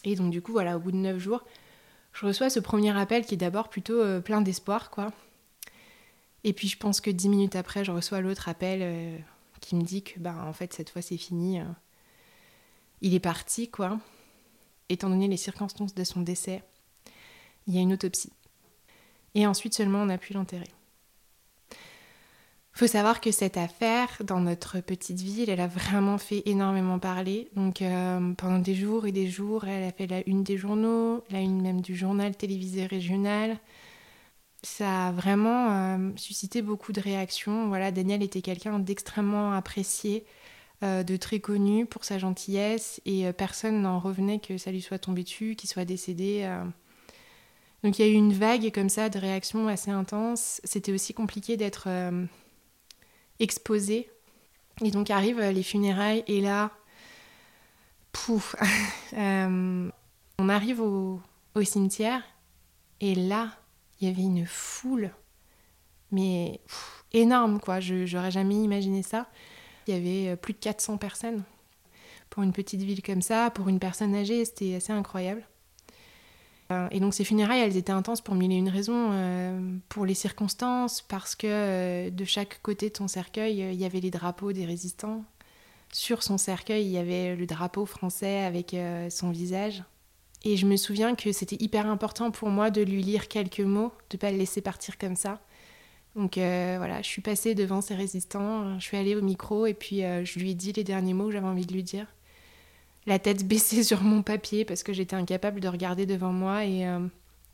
Et 0.05 0.15
donc 0.15 0.31
du 0.31 0.43
coup, 0.43 0.53
voilà, 0.53 0.77
au 0.77 0.81
bout 0.81 0.93
de 0.93 0.97
neuf 0.97 1.19
jours, 1.19 1.45
je 2.13 2.27
reçois 2.27 2.51
ce 2.51 2.61
premier 2.61 2.97
appel 2.97 3.25
qui 3.25 3.35
est 3.35 3.39
d'abord 3.39 3.69
plutôt 3.69 4.01
euh, 4.01 4.21
plein 4.21 4.43
d'espoir, 4.43 4.91
quoi. 4.91 5.13
Et 6.45 6.53
puis 6.53 6.69
je 6.69 6.77
pense 6.77 7.01
que 7.01 7.11
dix 7.11 7.29
minutes 7.29 7.57
après, 7.57 7.85
je 7.85 7.93
reçois 7.93 8.21
l'autre 8.21 8.49
appel 8.49 8.81
euh, 8.83 9.19
qui 9.61 9.77
me 9.77 9.83
dit 9.83 10.03
que, 10.03 10.19
bah, 10.19 10.35
en 10.47 10.53
fait, 10.53 10.73
cette 10.75 10.91
fois, 10.91 11.03
c'est 11.03 11.17
fini. 11.17 11.61
Euh. 11.61 11.65
il 13.01 13.15
est 13.15 13.21
parti, 13.21 13.71
quoi. 13.71 13.99
Étant 14.89 15.09
donné 15.09 15.29
les 15.29 15.37
circonstances 15.37 15.95
de 15.95 16.05
son 16.05 16.21
décès, 16.21 16.63
il 17.67 17.75
y 17.75 17.79
a 17.79 17.81
une 17.81 17.93
autopsie. 17.93 18.33
Et 19.35 19.47
ensuite 19.47 19.75
seulement, 19.75 20.03
on 20.03 20.09
a 20.09 20.19
pu 20.19 20.33
l'enterrer 20.35 20.69
faut 22.83 22.87
savoir 22.87 23.21
que 23.21 23.31
cette 23.31 23.59
affaire, 23.59 24.09
dans 24.25 24.41
notre 24.41 24.81
petite 24.81 25.21
ville, 25.21 25.51
elle 25.51 25.61
a 25.61 25.67
vraiment 25.67 26.19
fait 26.19 26.43
énormément 26.47 26.99
parler. 26.99 27.49
Donc 27.55 27.83
euh, 27.83 28.33
pendant 28.35 28.59
des 28.59 28.75
jours 28.75 29.07
et 29.07 29.13
des 29.13 29.29
jours, 29.29 29.67
elle 29.67 29.85
a 29.85 29.93
fait 29.93 30.07
la 30.07 30.27
une 30.27 30.43
des 30.43 30.57
journaux, 30.57 31.23
la 31.31 31.41
une 31.41 31.61
même 31.61 31.81
du 31.81 31.95
journal 31.95 32.35
télévisé 32.35 32.87
régional. 32.87 33.59
Ça 34.65 35.09
a 35.09 35.13
vraiment 35.13 35.71
euh, 35.71 36.11
suscité 36.17 36.63
beaucoup 36.63 36.93
de 36.93 37.01
réactions. 37.01 37.69
Voilà, 37.69 37.93
Daniel 37.93 38.23
était 38.23 38.43
quelqu'un 38.43 38.79
d'extrêmement 38.79 39.53
apprécié, 39.53 40.25
euh, 40.83 41.03
de 41.03 41.17
très 41.17 41.41
connu 41.41 41.87
pour 41.87 42.05
sa 42.05 42.19
gentillesse, 42.19 43.01
et 43.05 43.33
personne 43.33 43.83
n'en 43.83 43.99
revenait 44.01 44.41
que 44.41 44.57
ça 44.59 44.73
lui 44.73 44.83
soit 44.83 44.99
tombé 44.99 45.25
dessus, 45.25 45.57
qu'il 45.57 45.69
soit 45.69 45.85
décédé. 45.85 46.49
Donc 47.83 47.99
il 47.99 48.07
y 48.07 48.09
a 48.09 48.13
eu 48.13 48.15
une 48.15 48.33
vague 48.33 48.71
comme 48.73 48.89
ça 48.89 49.09
de 49.09 49.19
réactions 49.19 49.69
assez 49.69 49.91
intenses. 49.91 50.61
C'était 50.65 50.93
aussi 50.93 51.15
compliqué 51.15 51.57
d'être 51.57 51.89
exposé. 53.39 54.09
Et 54.81 54.91
donc 54.91 55.11
arrivent 55.11 55.41
euh, 55.41 55.53
les 55.53 55.63
funérailles 55.63 56.25
et 56.27 56.41
là, 56.41 56.71
pouf, 58.13 58.57
euh, 59.13 59.91
on 60.39 60.49
arrive 60.49 60.81
au, 60.81 61.21
cimetière 61.63 62.23
et 63.01 63.15
là, 63.15 63.51
il 64.01 64.09
y 64.09 64.11
avait 64.11 64.23
une 64.23 64.47
foule, 64.47 65.11
mais 66.11 66.61
énorme 67.13 67.61
quoi, 67.61 67.81
je 67.81 68.07
j'aurais 68.07 68.31
jamais 68.31 68.57
imaginé 68.57 69.03
ça. 69.03 69.29
Il 69.87 69.95
y 69.95 69.97
avait 69.97 70.33
euh, 70.33 70.37
plus 70.37 70.55
de 70.55 70.59
400 70.59 70.97
personnes. 70.97 71.43
Pour 72.31 72.43
une 72.43 72.53
petite 72.53 72.81
ville 72.81 73.03
comme 73.03 73.21
ça, 73.21 73.51
pour 73.51 73.69
une 73.69 73.79
personne 73.79 74.15
âgée, 74.15 74.45
c'était 74.47 74.77
assez 74.77 74.93
incroyable. 74.93 75.47
Euh, 76.73 76.89
et 76.91 77.01
donc 77.01 77.15
ces 77.15 77.25
funérailles, 77.25 77.61
elles 77.61 77.77
étaient 77.77 77.93
intenses 77.93 78.21
pour 78.21 78.35
mille 78.35 78.53
et 78.53 78.57
une 78.57 78.69
raisons, 78.69 79.11
euh, 79.13 79.77
pour 79.89 80.07
les 80.07 80.15
circonstances, 80.15 81.03
parce 81.03 81.35
que 81.35 81.47
euh, 81.47 82.11
de 82.11 82.25
chaque 82.25 82.61
côté 82.63 82.91
de 82.91 82.97
son 82.97 83.09
cercueil, 83.09 83.59
il 83.59 83.81
y 83.81 83.85
avait 83.85 84.01
les 84.01 84.11
drapeaux 84.11 84.53
des 84.53 84.65
résistants. 84.65 85.25
Sur 85.93 86.23
son 86.23 86.39
cercueil, 86.39 86.85
il 86.85 86.91
y 86.91 86.99
avait 86.99 87.37
le 87.37 87.47
drapeau 87.47 87.85
français 87.85 88.39
avec 88.45 88.75
son 89.11 89.31
visage. 89.31 89.85
Et 90.43 90.57
je 90.57 90.65
me 90.65 90.77
souviens 90.77 91.15
que 91.15 91.33
c'était 91.33 91.63
hyper 91.63 91.87
important 91.87 92.31
pour 92.31 92.49
moi 92.49 92.71
de 92.71 92.81
lui 92.81 93.03
lire 93.03 93.29
quelques 93.29 93.61
mots, 93.61 93.93
de 94.09 94.17
pas 94.17 94.31
le 94.31 94.39
laisser 94.39 94.63
partir 94.63 94.97
comme 94.97 95.17
ça. 95.17 95.43
Donc 96.17 96.37
voilà, 96.37 97.03
je 97.03 97.09
suis 97.09 97.21
passée 97.21 97.55
devant 97.55 97.83
ces 97.83 97.95
résistants, 97.95 98.79
je 98.79 98.85
suis 98.85 98.97
allée 98.97 99.15
au 99.15 99.21
micro 99.21 99.67
et 99.67 99.75
puis 99.75 99.99
je 99.99 100.39
lui 100.39 100.53
ai 100.53 100.55
dit 100.55 100.73
les 100.73 100.83
derniers 100.83 101.13
mots 101.13 101.27
que 101.27 101.33
j'avais 101.33 101.47
envie 101.47 101.67
de 101.67 101.75
lui 101.75 101.83
dire 101.83 102.07
la 103.07 103.19
tête 103.19 103.47
baissée 103.47 103.83
sur 103.85 104.03
mon 104.03 104.23
papier 104.23 104.65
parce 104.65 104.83
que 104.83 104.93
j'étais 104.93 105.17
incapable 105.17 105.61
de 105.61 105.69
regarder 105.69 106.07
devant 106.07 106.33
moi 106.33 106.65
et 106.65 106.87
euh, 106.87 107.01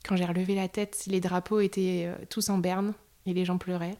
quand 0.04 0.16
j'ai 0.16 0.24
relevé 0.24 0.54
la 0.54 0.68
tête, 0.68 1.04
les 1.06 1.20
drapeaux 1.20 1.60
étaient 1.60 2.04
euh, 2.06 2.24
tous 2.28 2.50
en 2.50 2.58
berne 2.58 2.94
et 3.26 3.34
les 3.34 3.44
gens 3.44 3.58
pleuraient. 3.58 3.96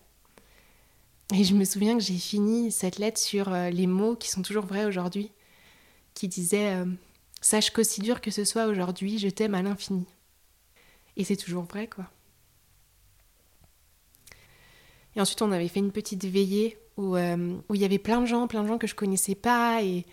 Et 1.35 1.45
je 1.45 1.55
me 1.55 1.65
souviens 1.65 1.99
que 1.99 2.03
j'ai 2.03 2.17
fini 2.17 2.73
cette 2.73 2.99
lettre 2.99 3.21
sur 3.21 3.53
euh, 3.53 3.71
les 3.71 3.87
mots 3.87 4.17
qui 4.17 4.31
sont 4.31 4.43
toujours 4.43 4.65
vrais 4.65 4.87
aujourd'hui, 4.87 5.31
qui 6.15 6.29
disaient 6.29 6.85
Sache 7.41 7.71
qu'aussi 7.71 8.01
dur 8.01 8.21
que 8.21 8.31
ce 8.31 8.45
soit 8.45 8.67
aujourd'hui, 8.67 9.19
je 9.19 9.29
t'aime 9.29 9.55
à 9.55 9.63
l'infini. 9.63 10.07
Et 11.17 11.25
c'est 11.25 11.37
toujours 11.37 11.65
vrai, 11.65 11.87
quoi. 11.87 12.07
Et 15.15 15.21
ensuite, 15.21 15.43
on 15.43 15.53
avait 15.53 15.69
fait 15.69 15.81
une 15.81 15.93
petite 15.93 16.25
veillée 16.25 16.79
où, 16.97 17.17
il 17.17 17.81
y 17.81 17.85
avait 17.85 17.99
plein 17.99 18.21
de 18.21 18.27
gens, 18.27 18.49
plein 18.49 18.63
de 18.63 18.69
gens 18.69 18.79
que 18.79 18.89
je 18.89 18.97
connaissais 18.97 19.37
pas 19.37 19.83
et 19.83 20.05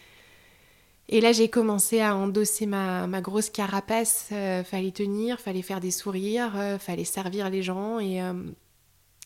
et 1.07 1.21
là, 1.21 1.31
j'ai 1.31 1.49
commencé 1.49 1.99
à 1.99 2.15
endosser 2.15 2.65
ma, 2.65 3.07
grosse 3.21 3.49
carapace. 3.49 4.29
Euh, 4.31 4.63
fallait 4.63 4.91
tenir, 4.91 5.39
fallait 5.39 5.61
faire 5.61 5.79
des 5.79 5.91
sourires, 5.91 6.53
euh, 6.55 6.79
fallait 6.79 7.03
servir 7.03 7.49
les 7.49 7.61
gens. 7.61 7.99
Et, 7.99 8.21
euh, 8.21 8.33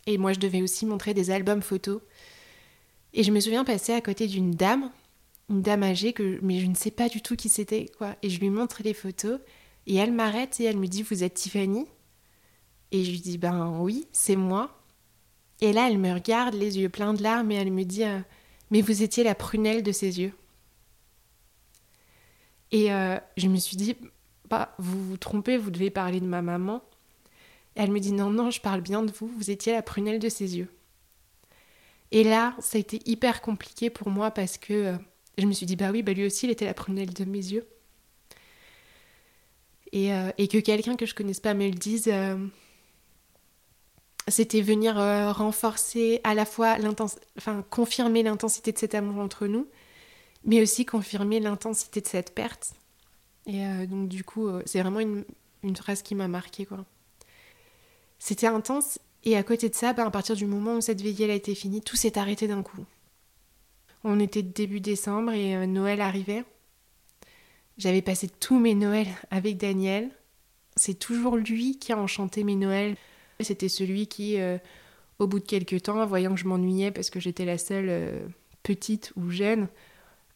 et 0.06 0.18
moi, 0.18 0.34
je 0.34 0.40
devais 0.40 0.62
aussi 0.62 0.86
montrer 0.86 1.14
des 1.14 1.32
albums 1.32 1.62
photos. 1.62 2.02
Et 3.14 3.24
je 3.24 3.32
me 3.32 3.40
souviens 3.40 3.64
passer 3.64 3.94
à 3.94 4.02
côté 4.02 4.28
d'une 4.28 4.52
dame, 4.52 4.92
une 5.50 5.62
dame 5.62 5.84
âgée, 5.84 6.12
que, 6.12 6.40
mais 6.42 6.60
je 6.60 6.68
ne 6.68 6.76
sais 6.76 6.92
pas 6.92 7.08
du 7.08 7.22
tout 7.22 7.38
qui 7.38 7.48
c'était. 7.48 7.86
quoi. 7.98 8.16
Et 8.24 8.30
je 8.30 8.40
lui 8.42 8.50
montre 8.50 8.82
les 8.84 8.94
photos. 8.94 9.40
Et 9.88 9.96
elle 9.96 10.12
m'arrête 10.12 10.60
et 10.60 10.66
elle 10.66 10.78
me 10.78 10.88
dit 10.88 11.04
Vous 11.04 11.24
êtes 11.24 11.36
Tiffany? 11.36 11.86
Et 12.92 13.06
je 13.06 13.12
lui 13.12 13.20
dis 13.22 13.38
Ben 13.38 13.80
oui, 13.80 14.06
c'est 14.12 14.36
moi. 14.36 14.84
Et 15.62 15.72
là, 15.72 15.88
elle 15.90 15.98
me 15.98 16.14
regarde, 16.14 16.56
les 16.56 16.80
yeux 16.80 16.90
pleins 16.90 17.14
de 17.14 17.24
larmes, 17.24 17.52
et 17.52 17.56
elle 17.56 17.72
me 17.72 17.84
dit 17.84 18.04
Mais 18.70 18.82
vous 18.82 19.02
étiez 19.02 19.24
la 19.24 19.36
prunelle 19.36 19.82
de 19.82 19.92
ses 19.94 20.20
yeux. 20.20 20.34
Et 22.72 22.92
euh, 22.94 23.18
je 23.38 23.48
me 23.48 23.58
suis 23.58 23.78
dit, 23.78 23.96
bah, 24.50 24.74
vous 24.78 25.04
vous 25.04 25.18
trompez, 25.18 25.58
vous 25.58 25.72
devez 25.72 25.90
parler 25.90 26.20
de 26.20 26.26
ma 26.26 26.42
maman. 26.42 26.82
elle 27.76 27.92
me 27.92 28.00
dit, 28.00 28.12
non, 28.12 28.30
non, 28.30 28.52
je 28.52 28.62
parle 28.62 28.82
bien 28.82 29.04
de 29.04 29.12
vous, 29.12 29.28
vous 29.28 29.52
étiez 29.52 29.74
la 29.74 29.82
prunelle 29.82 30.20
de 30.20 30.30
ses 30.30 30.58
yeux. 30.58 30.70
Et 32.12 32.24
là, 32.24 32.56
ça 32.60 32.78
a 32.78 32.82
été 32.82 33.00
hyper 33.06 33.42
compliqué 33.42 33.90
pour 33.90 34.10
moi 34.10 34.32
parce 34.32 34.58
que 34.58 34.74
euh, 34.74 34.98
je 35.38 35.46
me 35.46 35.54
suis 35.54 35.66
dit, 35.66 35.76
bah 35.76 35.92
oui, 35.92 36.04
bah 36.04 36.14
lui 36.14 36.26
aussi, 36.26 36.48
il 36.48 36.52
était 36.52 36.66
la 36.66 36.74
prunelle 36.74 37.14
de 37.14 37.26
mes 37.26 37.38
yeux. 37.38 37.68
Et, 39.92 40.14
euh, 40.14 40.32
que 40.38 40.60
quelqu'un 40.60 40.96
que 40.96 41.06
je 41.06 41.16
connaisse 41.16 41.40
pas 41.40 41.54
me 41.54 41.66
le 41.66 41.76
dise, 41.76 42.12
c'était 44.28 44.62
venir 44.62 44.96
renforcer 45.36 46.22
à 46.24 46.36
la 46.36 46.46
fois 46.46 46.78
enfin 47.38 47.64
confirmer 47.72 48.22
l'intensité 48.22 48.72
de 48.72 48.78
cet 48.78 48.94
amour 48.94 49.20
entre 49.20 49.48
nous, 49.48 49.68
mais 50.44 50.62
aussi 50.62 50.86
confirmer 50.86 51.40
l'intensité 51.40 52.02
de 52.02 52.08
cette 52.08 52.34
perte. 52.34 52.74
Et 53.46 53.88
donc 53.88 54.10
du 54.10 54.24
coup, 54.24 54.48
c'est 54.66 54.82
vraiment 54.82 55.00
une, 55.00 55.26
une, 55.64 55.76
phrase 55.76 56.02
qui 56.02 56.14
m'a 56.14 56.28
marquée 56.28 56.66
quoi. 56.66 56.86
C'était 58.20 58.48
intense 58.48 59.00
et 59.24 59.36
à 59.36 59.44
côté 59.44 59.70
de 59.70 59.76
ça, 59.76 59.94
ben, 59.94 60.06
à 60.06 60.12
partir 60.12 60.36
du 60.36 60.46
moment 60.46 60.76
où 60.76 60.82
cette 60.82 61.02
veillée 61.02 61.30
a 61.30 61.34
été 61.34 61.56
finie, 61.56 61.82
tout 61.82 61.96
s'est 61.96 62.18
arrêté 62.18 62.48
d'un 62.48 62.64
coup. 62.64 62.86
On 64.04 64.20
était 64.20 64.44
début 64.44 64.80
décembre 64.80 65.34
et 65.34 65.56
euh, 65.56 65.66
Noël 65.66 66.00
arrivait. 66.00 66.46
J'avais 67.78 68.02
passé 68.02 68.30
tous 68.30 68.60
mes 68.60 68.76
Noëls 68.76 69.14
avec 69.30 69.58
Daniel. 69.58 70.10
C'est 70.76 70.98
toujours 70.98 71.36
lui 71.36 71.78
qui 71.80 71.92
a 71.92 71.98
enchanté 71.98 72.44
mes 72.44 72.56
Noëls. 72.56 72.96
C'était 73.42 73.70
celui 73.70 74.08
qui, 74.08 74.40
euh, 74.40 74.58
au 75.18 75.28
bout 75.28 75.40
de 75.40 75.46
quelques 75.46 75.84
temps, 75.84 76.06
voyant 76.06 76.34
que 76.34 76.40
je 76.40 76.48
m'ennuyais 76.48 76.92
parce 76.92 77.10
que 77.10 77.20
j'étais 77.20 77.46
la 77.46 77.58
seule 77.58 77.90
euh, 77.90 78.28
petite 78.64 79.12
ou 79.18 79.30
jeune, 79.30 79.68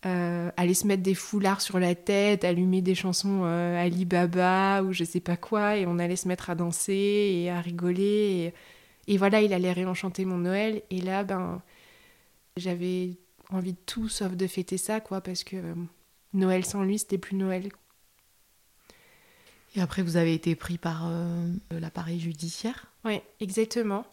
allait 0.03 0.73
se 0.73 0.85
mettre 0.85 1.03
des 1.03 1.15
foulards 1.15 1.61
sur 1.61 1.79
la 1.79 1.95
tête, 1.95 2.43
allumer 2.43 2.81
des 2.81 2.95
chansons 2.95 3.43
Alibaba 3.43 4.83
ou 4.83 4.91
je 4.91 5.03
sais 5.03 5.21
pas 5.21 5.37
quoi, 5.37 5.77
et 5.77 5.85
on 5.85 5.99
allait 5.99 6.17
se 6.17 6.27
mettre 6.27 6.49
à 6.49 6.55
danser 6.55 6.93
et 6.93 7.49
à 7.49 7.61
rigoler. 7.61 8.53
Et, 9.07 9.13
et 9.13 9.17
voilà, 9.17 9.41
il 9.41 9.53
allait 9.53 9.71
réenchanter 9.71 10.25
mon 10.25 10.37
Noël. 10.37 10.81
Et 10.89 11.01
là, 11.01 11.23
ben, 11.23 11.61
j'avais 12.57 13.17
envie 13.49 13.73
de 13.73 13.77
tout 13.85 14.09
sauf 14.09 14.33
de 14.33 14.47
fêter 14.47 14.77
ça, 14.77 14.99
quoi, 14.99 15.21
parce 15.21 15.43
que 15.43 15.55
euh, 15.55 15.73
Noël 16.33 16.65
sans 16.65 16.83
lui, 16.83 16.99
c'était 16.99 17.17
plus 17.17 17.35
Noël. 17.35 17.69
Et 19.75 19.81
après, 19.81 20.03
vous 20.03 20.17
avez 20.17 20.33
été 20.33 20.55
pris 20.55 20.77
par 20.77 21.07
euh, 21.07 21.47
l'appareil 21.71 22.19
judiciaire? 22.19 22.87
Oui, 23.05 23.21
exactement. 23.39 24.05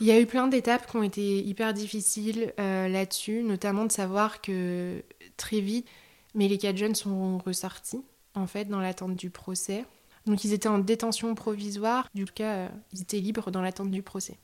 Il 0.00 0.06
y 0.06 0.10
a 0.10 0.20
eu 0.20 0.26
plein 0.26 0.46
d'étapes 0.46 0.90
qui 0.90 0.96
ont 0.96 1.02
été 1.02 1.42
hyper 1.42 1.72
difficiles 1.72 2.52
euh, 2.60 2.88
là-dessus, 2.88 3.42
notamment 3.42 3.86
de 3.86 3.92
savoir 3.92 4.42
que 4.42 5.02
très 5.36 5.60
vite, 5.60 5.88
mais 6.34 6.48
les 6.48 6.58
quatre 6.58 6.76
jeunes 6.76 6.94
sont 6.94 7.38
ressortis, 7.38 8.04
en 8.34 8.46
fait, 8.46 8.66
dans 8.66 8.80
l'attente 8.80 9.16
du 9.16 9.30
procès. 9.30 9.84
Donc 10.26 10.44
ils 10.44 10.52
étaient 10.52 10.68
en 10.68 10.78
détention 10.78 11.34
provisoire, 11.34 12.08
du 12.14 12.26
cas, 12.26 12.68
ils 12.92 13.00
étaient 13.00 13.20
libres 13.20 13.50
dans 13.50 13.62
l'attente 13.62 13.90
du 13.90 14.02
procès. 14.02 14.36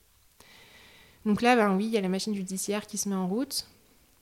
Donc 1.25 1.43
là, 1.43 1.55
ben 1.55 1.77
oui, 1.77 1.87
il 1.87 1.93
y 1.93 1.99
a 1.99 2.01
la 2.01 2.09
machine 2.09 2.35
judiciaire 2.35 2.87
qui 2.87 2.99
se 2.99 3.09
met 3.09 3.15
en 3.15 3.29
route. 3.29 3.67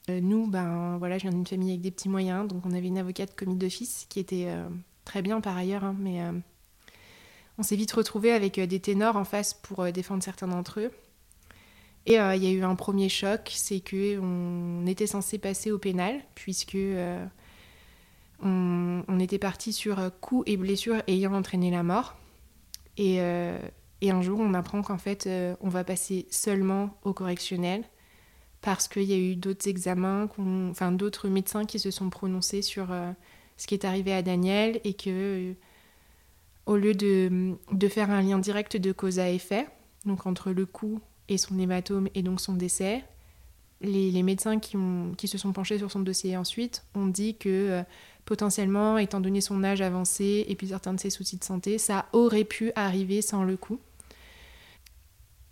Euh, 0.09 0.19
nous, 0.21 0.47
ben 0.47 0.97
voilà, 0.97 1.17
je 1.17 1.23
viens 1.23 1.31
d'une 1.31 1.47
famille 1.47 1.71
avec 1.71 1.81
des 1.81 1.91
petits 1.91 2.09
moyens, 2.09 2.47
donc 2.47 2.65
on 2.65 2.71
avait 2.71 2.87
une 2.87 2.97
avocate 2.97 3.35
commis 3.35 3.55
d'office 3.55 4.05
qui 4.09 4.19
était 4.19 4.45
euh, 4.47 4.67
très 5.05 5.21
bien 5.21 5.41
par 5.41 5.57
ailleurs, 5.57 5.83
hein, 5.83 5.95
mais 5.99 6.21
euh, 6.21 6.31
on 7.57 7.63
s'est 7.63 7.75
vite 7.75 7.91
retrouvé 7.91 8.31
avec 8.31 8.59
des 8.59 8.79
ténors 8.79 9.15
en 9.15 9.23
face 9.23 9.53
pour 9.53 9.91
défendre 9.91 10.23
certains 10.23 10.47
d'entre 10.47 10.79
eux. 10.79 10.91
Et 12.07 12.13
il 12.15 12.43
y 12.43 12.47
a 12.47 12.51
eu 12.51 12.63
un 12.63 12.75
premier 12.75 13.09
choc, 13.09 13.51
c'est 13.53 13.79
que 13.79 14.17
on 14.19 14.87
était 14.87 15.05
censé 15.05 15.37
passer 15.37 15.71
au 15.71 15.77
pénal 15.77 16.19
puisque 16.33 16.77
on, 18.41 19.19
était 19.19 19.37
parti 19.37 19.71
sur 19.71 19.99
coups 20.19 20.43
et 20.47 20.57
blessures 20.57 21.03
ayant 21.05 21.33
entraîné 21.33 21.69
la 21.69 21.83
mort. 21.83 22.15
Et, 22.97 23.19
un 23.19 24.21
jour, 24.23 24.39
on 24.39 24.55
apprend 24.55 24.81
qu'en 24.81 24.97
fait, 24.97 25.29
on 25.61 25.69
va 25.69 25.83
passer 25.83 26.25
seulement 26.31 26.97
au 27.03 27.13
correctionnel 27.13 27.83
parce 28.61 28.87
qu'il 28.87 29.03
y 29.03 29.13
a 29.13 29.17
eu 29.17 29.35
d'autres 29.35 29.67
examens, 29.67 30.29
enfin 30.69 30.91
d'autres 30.91 31.27
médecins 31.27 31.65
qui 31.65 31.79
se 31.79 31.91
sont 31.91 32.09
prononcés 32.09 32.61
sur 32.61 32.91
euh, 32.91 33.11
ce 33.57 33.67
qui 33.67 33.73
est 33.73 33.85
arrivé 33.85 34.13
à 34.13 34.21
Daniel 34.21 34.79
et 34.83 34.93
que 34.93 35.09
euh, 35.09 35.53
au 36.67 36.77
lieu 36.77 36.93
de, 36.93 37.55
de, 37.71 37.87
faire 37.87 38.11
un 38.11 38.21
lien 38.21 38.37
direct 38.37 38.77
de 38.77 38.91
cause 38.91 39.19
à 39.19 39.29
effet, 39.31 39.67
donc 40.05 40.27
entre 40.27 40.51
le 40.51 40.65
coup 40.65 41.01
et 41.31 41.37
son 41.37 41.57
hématome 41.57 42.09
et 42.13 42.23
donc 42.23 42.41
son 42.41 42.53
décès, 42.53 43.03
les, 43.79 44.21
médecins 44.21 44.59
qui, 44.59 45.27
se 45.27 45.37
sont 45.37 45.53
penchés 45.53 45.77
sur 45.77 45.89
son 45.89 46.01
dossier 46.01 46.35
ensuite 46.35 46.83
ont 46.93 47.07
dit 47.07 47.35
que 47.35 47.49
euh, 47.49 47.83
potentiellement, 48.25 48.97
étant 48.97 49.21
donné 49.21 49.39
son 49.39 49.63
âge 49.63 49.81
avancé 49.81 50.45
et 50.47 50.55
puis 50.55 50.67
certains 50.67 50.93
de 50.93 50.99
ses 50.99 51.09
soucis 51.09 51.37
de 51.37 51.43
santé, 51.43 51.77
ça 51.77 52.05
aurait 52.11 52.43
pu 52.43 52.71
arriver 52.75 53.21
sans 53.21 53.43
le 53.43 53.55
coup. 53.55 53.79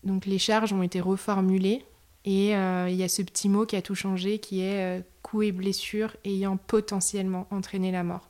Donc 0.04 0.26
les 0.26 0.38
charges 0.38 0.74
ont 0.74 0.84
été 0.84 1.00
reformulées 1.00 1.86
et 2.26 2.56
euh, 2.56 2.90
il 2.90 2.98
y 2.98 3.04
a 3.04 3.10
ce 3.10 3.22
petit 3.22 3.48
mot 3.48 3.66
qui 3.66 3.78
a 3.78 3.82
tout 3.82 3.96
changé, 3.96 4.40
qui 4.40 4.60
est 4.60 5.00
euh, 5.00 5.02
coup 5.24 5.42
et 5.42 5.54
blessure 5.54 6.16
ayant 6.26 6.58
potentiellement 6.58 7.48
entraîné 7.52 7.92
la 7.92 8.04
mort. 8.04 8.30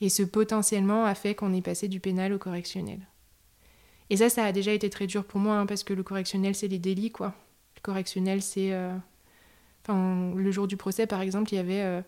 Et 0.00 0.08
ce 0.08 0.22
potentiellement 0.22 1.04
a 1.04 1.16
fait 1.16 1.34
qu'on 1.34 1.52
est 1.52 1.62
passé 1.62 1.88
du 1.88 1.98
pénal 1.98 2.32
au 2.32 2.38
correctionnel. 2.38 3.00
Et 4.10 4.16
ça, 4.16 4.28
ça 4.28 4.44
a 4.44 4.52
déjà 4.52 4.72
été 4.72 4.90
très 4.90 5.06
dur 5.06 5.24
pour 5.24 5.40
moi, 5.40 5.56
hein, 5.56 5.66
parce 5.66 5.84
que 5.84 5.94
le 5.94 6.02
correctionnel, 6.02 6.54
c'est 6.54 6.68
les 6.68 6.78
délits, 6.78 7.12
quoi. 7.12 7.34
Le 7.76 7.80
correctionnel, 7.80 8.42
c'est... 8.42 8.72
Euh, 8.72 8.94
le 9.88 10.50
jour 10.50 10.68
du 10.68 10.76
procès, 10.76 11.06
par 11.06 11.20
exemple, 11.20 11.52
il 11.52 11.56
y 11.56 11.58
avait 11.58 12.02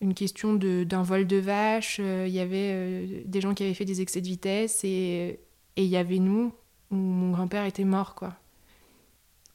une 0.00 0.14
question 0.14 0.54
d'un 0.54 1.02
vol 1.02 1.24
de 1.24 1.36
vache, 1.36 2.00
il 2.00 2.30
y 2.30 2.40
avait 2.40 3.22
des 3.26 3.40
gens 3.40 3.54
qui 3.54 3.62
avaient 3.62 3.74
fait 3.74 3.84
des 3.84 4.00
excès 4.00 4.20
de 4.20 4.26
vitesse, 4.26 4.82
et, 4.82 5.38
et 5.76 5.84
il 5.84 5.88
y 5.88 5.96
avait 5.96 6.18
nous, 6.18 6.52
où 6.90 6.96
mon 6.96 7.30
grand-père 7.30 7.64
était 7.64 7.84
mort, 7.84 8.16
quoi. 8.16 8.34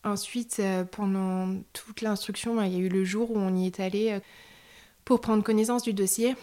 Ensuite, 0.08 0.58
euh, 0.60 0.86
pendant 0.86 1.62
toute 1.74 2.00
l'instruction, 2.02 2.56
bah, 2.56 2.68
il 2.68 2.74
y 2.74 2.76
a 2.78 2.80
eu 2.80 2.88
le 2.88 3.04
jour 3.04 3.32
où 3.32 3.38
on 3.38 3.54
y 3.54 3.66
est 3.66 3.82
allé 3.82 4.12
euh, 4.12 4.20
pour 5.04 5.20
prendre 5.20 5.44
connaissance 5.44 5.84
du 5.84 5.94
dossier. 5.94 6.36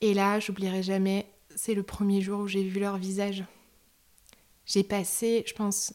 Et 0.00 0.14
là, 0.14 0.40
j'oublierai 0.40 0.82
jamais, 0.82 1.26
c'est 1.54 1.74
le 1.74 1.82
premier 1.82 2.22
jour 2.22 2.40
où 2.40 2.48
j'ai 2.48 2.62
vu 2.62 2.80
leur 2.80 2.96
visage. 2.96 3.44
J'ai 4.66 4.82
passé, 4.82 5.44
je 5.46 5.54
pense, 5.54 5.94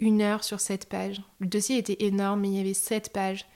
une 0.00 0.22
heure 0.22 0.44
sur 0.44 0.60
cette 0.60 0.88
page. 0.88 1.22
Le 1.40 1.46
dossier 1.46 1.78
était 1.78 2.04
énorme, 2.04 2.40
mais 2.40 2.48
il 2.48 2.56
y 2.56 2.60
avait 2.60 2.74
sept 2.74 3.12
pages. 3.12 3.46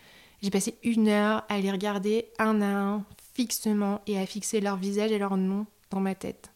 J'ai 0.43 0.51
passé 0.51 0.77
une 0.83 1.09
heure 1.09 1.45
à 1.49 1.61
les 1.61 1.71
regarder 1.71 2.27
un 2.39 2.61
à 2.61 2.67
un, 2.67 3.05
fixement, 3.35 4.01
et 4.07 4.19
à 4.19 4.27
fixer 4.27 4.61
leur 4.61 4.77
visage 4.77 5.11
et 5.11 5.19
leur 5.19 5.37
nom 5.37 5.67
dans 5.91 6.01
ma 6.01 6.15
tête. 6.15 6.51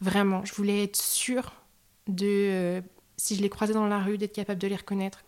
Vraiment, 0.00 0.44
je 0.44 0.52
voulais 0.52 0.84
être 0.84 0.96
sûre 0.96 1.54
de 2.06 2.26
euh, 2.26 2.80
si 3.16 3.34
je 3.34 3.42
les 3.42 3.48
croisais 3.48 3.72
dans 3.72 3.86
la 3.86 3.98
rue, 3.98 4.18
d'être 4.18 4.34
capable 4.34 4.60
de 4.60 4.68
les 4.68 4.76
reconnaître. 4.76 5.24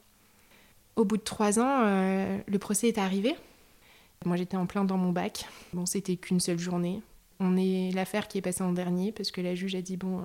Au 0.97 1.05
bout 1.05 1.17
de 1.17 1.23
trois 1.23 1.59
ans, 1.59 1.83
euh, 1.85 2.38
le 2.47 2.59
procès 2.59 2.88
est 2.88 2.99
arrivé. 2.99 3.35
Moi, 4.25 4.37
j'étais 4.37 4.57
en 4.57 4.67
plein 4.67 4.85
dans 4.85 4.99
mon 4.99 5.12
bac. 5.12 5.47
Bon, 5.73 5.87
c'était 5.87 6.17
qu'une 6.17 6.40
seule 6.40 6.59
journée. 6.59 7.02
On 7.40 7.57
est 7.57 7.93
l'affaire 7.95 8.28
qui 8.28 8.38
est 8.38 8.43
passée 8.43 8.64
en 8.64 8.73
dernier 8.73 9.12
parce 9.12 9.31
que 9.31 9.40
la 9.40 9.55
juge 9.55 9.75
a 9.76 9.81
dit 9.81 9.97
bon, 9.97 10.19
euh, 10.19 10.23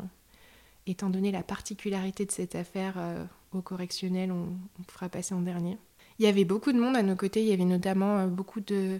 étant 0.87 1.09
donné 1.09 1.31
la 1.31 1.43
particularité 1.43 2.25
de 2.25 2.31
cette 2.31 2.55
affaire 2.55 2.95
euh, 2.97 3.25
au 3.53 3.61
correctionnel, 3.61 4.31
on, 4.31 4.49
fera 4.87 5.09
passer 5.09 5.33
en 5.33 5.41
dernier. 5.41 5.77
Il 6.19 6.25
y 6.25 6.27
avait 6.27 6.45
beaucoup 6.45 6.71
de 6.71 6.79
monde 6.79 6.95
à 6.95 7.03
nos 7.03 7.15
côtés. 7.15 7.41
Il 7.41 7.47
y 7.47 7.53
avait 7.53 7.65
notamment 7.65 8.27
beaucoup 8.27 8.59
de 8.59 8.99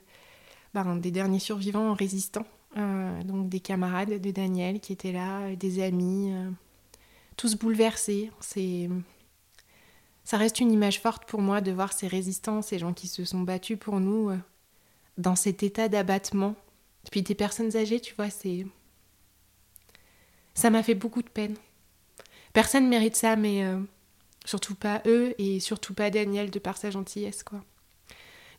ben, 0.74 0.96
des 0.96 1.12
derniers 1.12 1.40
survivants 1.40 1.94
résistants, 1.94 2.48
donc 2.76 3.50
des 3.50 3.60
camarades 3.60 4.20
de 4.20 4.32
Daniel 4.32 4.80
qui 4.80 4.94
étaient 4.94 5.12
là, 5.12 5.56
des 5.56 5.84
amis 5.84 6.34
tous 7.38 7.56
bouleversés. 7.56 8.32
Ça 10.24 10.38
reste 10.38 10.60
une 10.60 10.72
image 10.72 11.02
forte 11.02 11.26
pour 11.26 11.42
moi 11.42 11.62
de 11.62 11.72
voir 11.72 11.92
ces 11.94 12.08
résistants, 12.08 12.62
ces 12.62 12.80
gens 12.80 12.94
qui 12.94 13.08
se 13.08 13.26
sont 13.26 13.42
battus 13.42 13.78
pour 13.78 14.00
nous 14.00 14.30
euh, 14.30 14.38
dans 15.18 15.36
cet 15.36 15.64
état 15.64 15.90
d'abattement. 15.90 16.56
Puis 17.12 17.22
des 17.22 17.36
personnes 17.36 17.76
âgées, 17.76 18.00
tu 18.00 18.16
vois, 18.16 18.30
c'est 18.30 18.66
ça 20.54 20.70
m'a 20.70 20.84
fait 20.84 20.96
beaucoup 20.96 21.22
de 21.22 21.30
peine. 21.30 21.56
Personne 22.54 22.88
mérite 22.88 23.16
ça, 23.16 23.36
mais 23.36 23.64
euh, 23.64 23.80
surtout 24.46 24.76
pas 24.76 25.02
eux 25.08 25.34
et 25.40 25.60
surtout 25.60 25.96
pas 25.96 26.12
Daniel 26.12 26.52
de 26.52 26.60
par 26.60 26.78
sa 26.78 26.92
gentillesse, 26.92 27.44
quoi. 27.44 27.64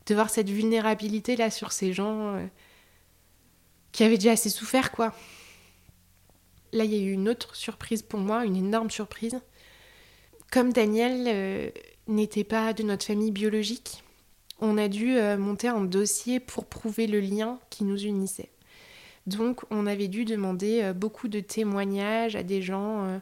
De 0.06 0.14
voir 0.14 0.28
cette 0.30 0.50
vulnérabilité 0.50 1.36
là 1.36 1.50
sur 1.50 1.72
ces 1.72 1.92
gens 1.92 2.34
euh, 2.34 2.46
qui 3.92 4.02
avaient 4.02 4.18
déjà 4.18 4.32
assez 4.32 4.50
souffert, 4.50 4.90
quoi. 4.90 5.14
Là, 6.72 6.84
il 6.84 6.92
y 6.92 6.98
a 6.98 7.00
eu 7.00 7.12
une 7.12 7.28
autre 7.28 7.54
surprise 7.54 8.02
pour 8.02 8.18
moi, 8.18 8.44
une 8.44 8.56
énorme 8.56 8.90
surprise. 8.90 9.40
Comme 10.50 10.72
Daniel 10.72 11.26
euh, 11.28 11.70
n'était 12.08 12.42
pas 12.42 12.72
de 12.72 12.82
notre 12.82 13.06
famille 13.06 13.30
biologique, 13.30 14.02
on 14.60 14.76
a 14.76 14.88
dû 14.88 15.16
monter 15.36 15.68
un 15.68 15.82
dossier 15.82 16.38
pour 16.38 16.66
prouver 16.66 17.06
le 17.08 17.20
lien 17.20 17.58
qui 17.70 17.84
nous 17.84 18.04
unissait. 18.04 18.50
Donc, 19.26 19.62
on 19.70 19.86
avait 19.86 20.06
dû 20.06 20.24
demander 20.24 20.92
beaucoup 20.94 21.26
de 21.26 21.40
témoignages 21.40 22.36
à 22.36 22.44
des 22.44 22.62
gens 22.62 23.20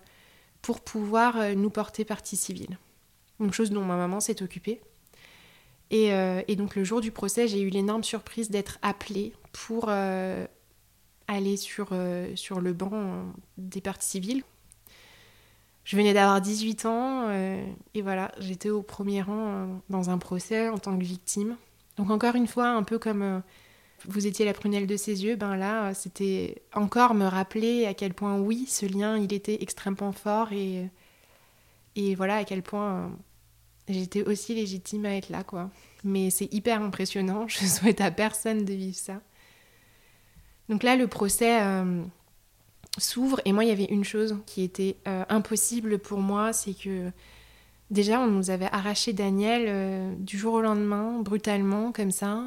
pour 0.62 0.80
pouvoir 0.80 1.54
nous 1.56 1.70
porter 1.70 2.04
partie 2.04 2.36
civile. 2.36 2.78
Une 3.40 3.52
chose 3.52 3.70
dont 3.70 3.84
ma 3.84 3.96
maman 3.96 4.20
s'est 4.20 4.42
occupée. 4.42 4.80
Et, 5.90 6.10
et, 6.48 6.56
donc, 6.56 6.76
le 6.76 6.84
jour 6.84 7.00
du 7.00 7.10
procès, 7.10 7.48
j'ai 7.48 7.60
eu 7.60 7.68
l'énorme 7.68 8.04
surprise 8.04 8.48
d'être 8.48 8.78
appelée 8.82 9.32
pour 9.52 9.90
aller 11.28 11.56
sur, 11.56 11.88
euh, 11.92 12.34
sur 12.36 12.60
le 12.60 12.72
banc 12.72 13.24
des 13.58 13.80
parties 13.80 14.08
civiles. 14.08 14.42
Je 15.84 15.96
venais 15.96 16.14
d'avoir 16.14 16.40
18 16.40 16.86
ans 16.86 17.26
euh, 17.28 17.64
et 17.94 18.02
voilà, 18.02 18.32
j'étais 18.38 18.70
au 18.70 18.82
premier 18.82 19.22
rang 19.22 19.46
euh, 19.46 19.66
dans 19.90 20.10
un 20.10 20.18
procès 20.18 20.68
en 20.68 20.78
tant 20.78 20.96
que 20.96 21.02
victime. 21.02 21.56
Donc 21.96 22.10
encore 22.10 22.36
une 22.36 22.46
fois, 22.46 22.68
un 22.68 22.84
peu 22.84 22.98
comme 22.98 23.42
vous 24.08 24.26
étiez 24.26 24.44
la 24.44 24.52
prunelle 24.52 24.86
de 24.86 24.96
ses 24.96 25.24
yeux, 25.24 25.36
ben 25.36 25.56
là, 25.56 25.94
c'était 25.94 26.62
encore 26.74 27.14
me 27.14 27.26
rappeler 27.26 27.86
à 27.86 27.94
quel 27.94 28.14
point 28.14 28.38
oui, 28.38 28.66
ce 28.68 28.86
lien, 28.86 29.16
il 29.16 29.32
était 29.32 29.62
extrêmement 29.62 30.12
fort 30.12 30.52
et, 30.52 30.88
Et 31.96 32.14
voilà 32.14 32.36
à 32.36 32.44
quel 32.44 32.62
point 32.62 33.16
j'étais 33.88 34.22
aussi 34.22 34.54
légitime 34.54 35.06
à 35.06 35.14
être 35.16 35.28
là, 35.28 35.44
quoi. 35.44 35.70
Mais 36.04 36.30
c'est 36.30 36.52
hyper 36.52 36.82
impressionnant. 36.82 37.46
Je 37.48 37.64
souhaite 37.66 38.00
à 38.00 38.10
personne 38.10 38.64
de 38.64 38.72
vivre 38.72 38.96
ça. 38.96 39.20
Donc 40.68 40.82
là, 40.82 40.96
le 40.96 41.06
procès 41.06 41.60
s'ouvre. 42.98 43.40
Et 43.44 43.52
moi, 43.52 43.64
il 43.64 43.68
y 43.68 43.72
avait 43.72 43.84
une 43.84 44.04
chose 44.04 44.38
qui 44.46 44.62
était 44.62 44.96
impossible 45.28 45.98
pour 45.98 46.20
moi, 46.20 46.52
c'est 46.52 46.74
que 46.74 47.10
déjà, 47.90 48.20
on 48.20 48.28
nous 48.28 48.50
avait 48.50 48.68
arraché 48.72 49.12
Daniel 49.12 50.16
du 50.18 50.38
jour 50.38 50.54
au 50.54 50.60
lendemain, 50.62 51.20
brutalement, 51.20 51.92
comme 51.92 52.10
ça. 52.10 52.42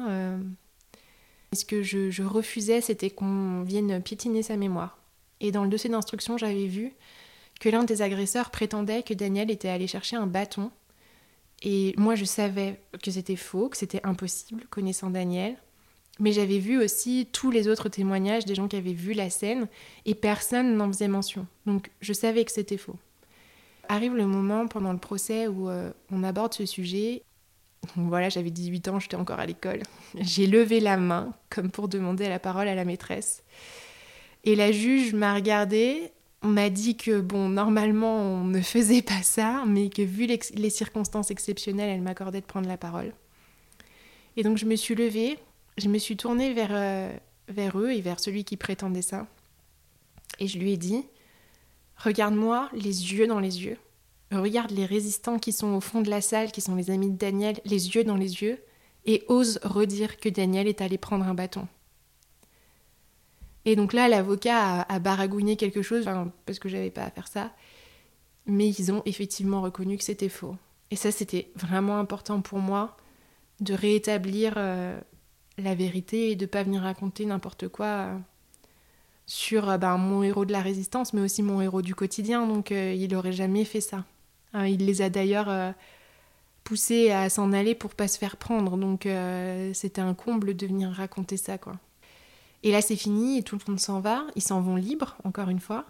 Ce 1.56 1.64
que 1.64 1.82
je, 1.82 2.22
refusais, 2.22 2.80
c'était 2.80 3.10
qu'on 3.10 3.62
vienne 3.62 4.00
piétiner 4.02 4.42
sa 4.42 4.56
mémoire. 4.56 4.98
Et 5.40 5.50
dans 5.50 5.64
le 5.64 5.68
dossier 5.68 5.90
d'instruction, 5.90 6.38
j'avais 6.38 6.66
vu 6.66 6.92
que 7.60 7.68
l'un 7.68 7.84
des 7.84 8.02
agresseurs 8.02 8.50
prétendait 8.50 9.02
que 9.02 9.14
Daniel 9.14 9.50
était 9.50 9.68
allé 9.68 9.86
chercher 9.86 10.16
un 10.16 10.26
bâton. 10.26 10.70
Et 11.62 11.94
moi, 11.96 12.14
je 12.14 12.24
savais 12.24 12.80
que 13.02 13.10
c'était 13.10 13.36
faux, 13.36 13.68
que 13.68 13.76
c'était 13.76 14.04
impossible, 14.04 14.64
connaissant 14.70 15.10
Daniel. 15.10 15.56
Mais 16.18 16.32
j'avais 16.32 16.58
vu 16.58 16.82
aussi 16.82 17.28
tous 17.30 17.50
les 17.50 17.68
autres 17.68 17.88
témoignages 17.88 18.46
des 18.46 18.54
gens 18.54 18.68
qui 18.68 18.76
avaient 18.76 18.92
vu 18.92 19.12
la 19.12 19.28
scène 19.28 19.68
et 20.06 20.14
personne 20.14 20.76
n'en 20.76 20.88
faisait 20.88 21.08
mention. 21.08 21.46
Donc 21.66 21.90
je 22.00 22.12
savais 22.12 22.44
que 22.44 22.52
c'était 22.52 22.78
faux. 22.78 22.96
Arrive 23.88 24.14
le 24.16 24.26
moment 24.26 24.66
pendant 24.66 24.92
le 24.92 24.98
procès 24.98 25.46
où 25.46 25.68
euh, 25.68 25.92
on 26.10 26.24
aborde 26.24 26.54
ce 26.54 26.64
sujet. 26.64 27.22
Voilà, 27.96 28.28
j'avais 28.28 28.50
18 28.50 28.88
ans, 28.88 29.00
j'étais 29.00 29.16
encore 29.16 29.38
à 29.38 29.46
l'école. 29.46 29.82
J'ai 30.20 30.46
levé 30.46 30.80
la 30.80 30.96
main 30.96 31.32
comme 31.50 31.70
pour 31.70 31.88
demander 31.88 32.28
la 32.28 32.38
parole 32.38 32.68
à 32.68 32.74
la 32.74 32.84
maîtresse. 32.84 33.42
Et 34.44 34.56
la 34.56 34.72
juge 34.72 35.12
m'a 35.14 35.34
regardée 35.34 36.12
m'a 36.42 36.70
dit 36.70 36.96
que, 36.96 37.20
bon, 37.20 37.48
normalement, 37.48 38.16
on 38.18 38.44
ne 38.44 38.60
faisait 38.60 39.02
pas 39.02 39.22
ça, 39.22 39.64
mais 39.66 39.88
que 39.88 40.02
vu 40.02 40.26
les 40.26 40.70
circonstances 40.70 41.30
exceptionnelles, 41.30 41.90
elle 41.90 42.02
m'accordait 42.02 42.40
de 42.40 42.46
prendre 42.46 42.68
la 42.68 42.76
parole. 42.76 43.12
Et 44.36 44.42
donc, 44.42 44.56
je 44.56 44.66
me 44.66 44.76
suis 44.76 44.94
levée, 44.94 45.38
je 45.78 45.88
me 45.88 45.98
suis 45.98 46.16
tournée 46.16 46.52
vers, 46.52 46.70
euh, 46.70 47.10
vers 47.48 47.78
eux 47.78 47.90
et 47.90 48.00
vers 48.00 48.20
celui 48.20 48.44
qui 48.44 48.56
prétendait 48.56 49.02
ça. 49.02 49.26
Et 50.38 50.46
je 50.46 50.58
lui 50.58 50.72
ai 50.72 50.76
dit 50.76 51.04
Regarde-moi 51.96 52.68
les 52.74 53.12
yeux 53.14 53.26
dans 53.26 53.40
les 53.40 53.64
yeux. 53.64 53.78
Regarde 54.32 54.72
les 54.72 54.86
résistants 54.86 55.38
qui 55.38 55.52
sont 55.52 55.74
au 55.74 55.80
fond 55.80 56.00
de 56.00 56.10
la 56.10 56.20
salle, 56.20 56.50
qui 56.50 56.60
sont 56.60 56.74
les 56.74 56.90
amis 56.90 57.10
de 57.10 57.16
Daniel, 57.16 57.60
les 57.64 57.94
yeux 57.94 58.04
dans 58.04 58.16
les 58.16 58.42
yeux, 58.42 58.58
et 59.04 59.24
ose 59.28 59.60
redire 59.62 60.16
que 60.18 60.28
Daniel 60.28 60.66
est 60.66 60.80
allé 60.80 60.98
prendre 60.98 61.26
un 61.26 61.34
bâton. 61.34 61.68
Et 63.64 63.74
donc 63.76 63.92
là, 63.92 64.08
l'avocat 64.08 64.82
a, 64.82 64.98
baragouiné 64.98 65.56
quelque 65.56 65.82
chose, 65.82 66.08
parce 66.44 66.58
que 66.58 66.68
j'avais 66.68 66.90
pas 66.90 67.04
à 67.04 67.10
faire 67.10 67.28
ça. 67.28 67.52
Mais 68.46 68.68
ils 68.68 68.92
ont 68.92 69.02
effectivement 69.06 69.60
reconnu 69.60 69.96
que 69.96 70.04
c'était 70.04 70.28
faux. 70.28 70.56
Et 70.90 70.96
ça, 70.96 71.10
c'était 71.10 71.50
vraiment 71.56 71.98
important 71.98 72.40
pour 72.40 72.58
moi 72.58 72.96
de 73.60 73.74
rétablir 73.74 74.54
euh, 74.56 74.98
la 75.58 75.74
vérité 75.74 76.30
et 76.30 76.36
de 76.36 76.46
pas 76.46 76.62
venir 76.62 76.82
raconter 76.82 77.26
n'importe 77.26 77.66
quoi 77.68 77.86
euh, 77.86 78.18
sur 79.26 79.68
euh, 79.68 79.78
ben, 79.78 79.96
mon 79.96 80.22
héros 80.22 80.44
de 80.44 80.52
la 80.52 80.62
résistance, 80.62 81.12
mais 81.12 81.20
aussi 81.20 81.42
mon 81.42 81.60
héros 81.60 81.82
du 81.82 81.94
quotidien. 81.96 82.46
Donc 82.46 82.70
il 82.70 83.08
n'aurait 83.10 83.32
jamais 83.32 83.64
fait 83.64 83.80
ça. 83.80 84.04
Hein, 84.56 84.66
il 84.66 84.86
les 84.86 85.02
a 85.02 85.10
d'ailleurs 85.10 85.74
poussés 86.64 87.10
à 87.10 87.28
s'en 87.28 87.52
aller 87.52 87.74
pour 87.74 87.94
pas 87.94 88.08
se 88.08 88.18
faire 88.18 88.36
prendre. 88.36 88.76
Donc 88.76 89.06
c'était 89.74 90.00
un 90.00 90.14
comble 90.14 90.56
de 90.56 90.66
venir 90.66 90.90
raconter 90.90 91.36
ça. 91.36 91.58
Et 92.62 92.72
là, 92.72 92.82
c'est 92.82 92.96
fini 92.96 93.38
et 93.38 93.42
tout 93.42 93.56
le 93.56 93.62
monde 93.68 93.80
s'en 93.80 94.00
va. 94.00 94.24
Ils 94.34 94.42
s'en 94.42 94.60
vont 94.60 94.76
libres, 94.76 95.16
encore 95.24 95.50
une 95.50 95.60
fois. 95.60 95.84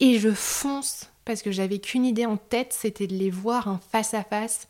Et 0.00 0.18
je 0.18 0.32
fonce 0.32 1.10
parce 1.24 1.42
que 1.42 1.52
j'avais 1.52 1.78
qu'une 1.78 2.04
idée 2.04 2.26
en 2.26 2.36
tête, 2.36 2.72
c'était 2.72 3.06
de 3.06 3.14
les 3.14 3.30
voir 3.30 3.68
en 3.68 3.78
face 3.78 4.14
à 4.14 4.24
face 4.24 4.66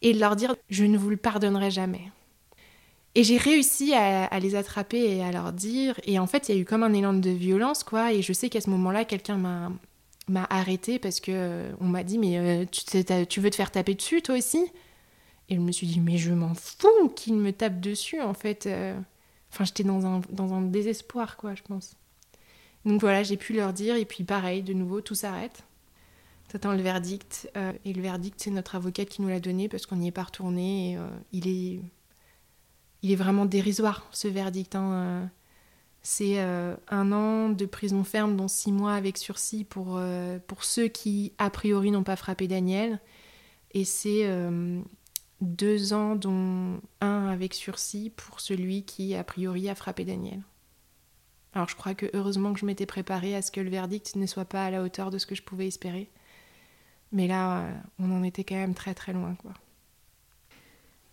et 0.00 0.12
de 0.12 0.18
leur 0.18 0.34
dire 0.34 0.56
je 0.70 0.84
ne 0.84 0.98
vous 0.98 1.10
le 1.10 1.16
pardonnerai 1.16 1.70
jamais. 1.70 2.10
Et 3.14 3.24
j'ai 3.24 3.36
réussi 3.36 3.92
à, 3.94 4.40
les 4.40 4.54
attraper 4.54 5.16
et 5.16 5.22
à 5.22 5.30
leur 5.30 5.52
dire. 5.52 6.00
Et 6.04 6.18
en 6.18 6.26
fait, 6.26 6.48
il 6.48 6.54
y 6.54 6.58
a 6.58 6.60
eu 6.60 6.64
comme 6.64 6.82
un 6.82 6.94
élan 6.94 7.12
de 7.12 7.30
violence, 7.30 7.84
quoi. 7.84 8.12
Et 8.12 8.22
je 8.22 8.32
sais 8.32 8.48
qu'à 8.48 8.62
ce 8.62 8.70
moment-là, 8.70 9.04
quelqu'un 9.04 9.36
m'a 9.36 9.70
m'a 10.28 10.46
arrêté 10.50 10.98
parce 10.98 11.20
que 11.20 11.32
euh, 11.32 11.72
on 11.80 11.86
m'a 11.86 12.04
dit 12.04 12.18
mais 12.18 12.38
euh, 12.38 12.64
tu, 13.26 13.40
veux 13.40 13.50
te 13.50 13.56
faire 13.56 13.70
taper 13.70 13.94
dessus 13.94 14.22
toi 14.22 14.36
aussi? 14.36 14.64
Et 15.48 15.56
je 15.56 15.60
me 15.60 15.72
suis 15.72 15.86
dit 15.86 16.00
mais 16.00 16.18
je 16.18 16.32
m'en 16.32 16.54
fous 16.54 17.08
qu'il 17.14 17.34
me 17.34 17.52
tape 17.52 17.80
dessus 17.80 18.20
en 18.20 18.34
fait. 18.34 18.66
Euh. 18.66 18.98
Enfin, 19.52 19.64
j'étais 19.64 19.84
dans 19.84 20.06
un, 20.06 20.22
dans 20.30 20.54
un 20.54 20.62
désespoir, 20.62 21.36
quoi, 21.36 21.54
je 21.54 21.62
pense. 21.62 21.94
Donc 22.86 23.02
voilà, 23.02 23.22
j'ai 23.22 23.36
pu 23.36 23.52
leur 23.52 23.74
dire, 23.74 23.96
et 23.96 24.06
puis 24.06 24.24
pareil, 24.24 24.62
de 24.62 24.72
nouveau, 24.72 25.02
tout 25.02 25.14
s'arrête. 25.14 25.64
T'attends 26.48 26.72
le 26.72 26.80
verdict, 26.80 27.50
et 27.84 27.92
le 27.92 28.00
verdict, 28.00 28.40
c'est 28.40 28.50
notre 28.50 28.76
avocate 28.76 29.10
qui 29.10 29.20
nous 29.20 29.28
l'a 29.28 29.40
donné 29.40 29.68
parce 29.68 29.84
qu'on 29.84 29.96
n'y 29.96 30.08
est 30.08 30.12
pas 30.12 30.22
retourné. 30.22 30.92
Et, 30.92 30.98
il, 31.32 31.48
est, 31.48 31.80
il 33.02 33.12
est 33.12 33.16
vraiment 33.16 33.44
dérisoire, 33.44 34.06
ce 34.10 34.26
verdict. 34.26 34.74
Hein, 34.74 35.30
euh. 36.04 36.76
c'est 36.84 36.94
un 36.94 37.12
an 37.12 37.48
de 37.50 37.66
prison 37.66 38.04
ferme, 38.04 38.36
dont 38.36 38.48
six 38.48 38.72
mois 38.72 38.94
avec 38.94 39.18
sursis 39.18 39.64
pour, 39.64 40.00
pour 40.46 40.64
ceux 40.64 40.88
qui, 40.88 41.32
a 41.38 41.50
priori, 41.50 41.90
n'ont 41.90 42.04
pas 42.04 42.16
frappé 42.16 42.48
Daniel. 42.48 43.00
Et 43.72 43.84
c'est 43.84 44.28
deux 45.40 45.92
ans, 45.92 46.14
dont 46.14 46.80
un 47.00 47.26
avec 47.26 47.54
sursis 47.54 48.10
pour 48.10 48.40
celui 48.40 48.84
qui, 48.84 49.14
a 49.14 49.24
priori, 49.24 49.68
a 49.68 49.74
frappé 49.74 50.04
Daniel. 50.04 50.40
Alors 51.54 51.68
je 51.68 51.76
crois 51.76 51.94
que 51.94 52.06
heureusement 52.14 52.52
que 52.54 52.60
je 52.60 52.66
m'étais 52.66 52.86
préparée 52.86 53.34
à 53.36 53.42
ce 53.42 53.50
que 53.50 53.60
le 53.60 53.68
verdict 53.68 54.16
ne 54.16 54.26
soit 54.26 54.46
pas 54.46 54.64
à 54.64 54.70
la 54.70 54.82
hauteur 54.82 55.10
de 55.10 55.18
ce 55.18 55.26
que 55.26 55.34
je 55.34 55.42
pouvais 55.42 55.66
espérer. 55.66 56.10
Mais 57.12 57.26
là, 57.26 57.68
on 57.98 58.10
en 58.10 58.22
était 58.22 58.42
quand 58.42 58.54
même 58.54 58.74
très 58.74 58.94
très 58.94 59.12
loin, 59.12 59.34
quoi. 59.34 59.52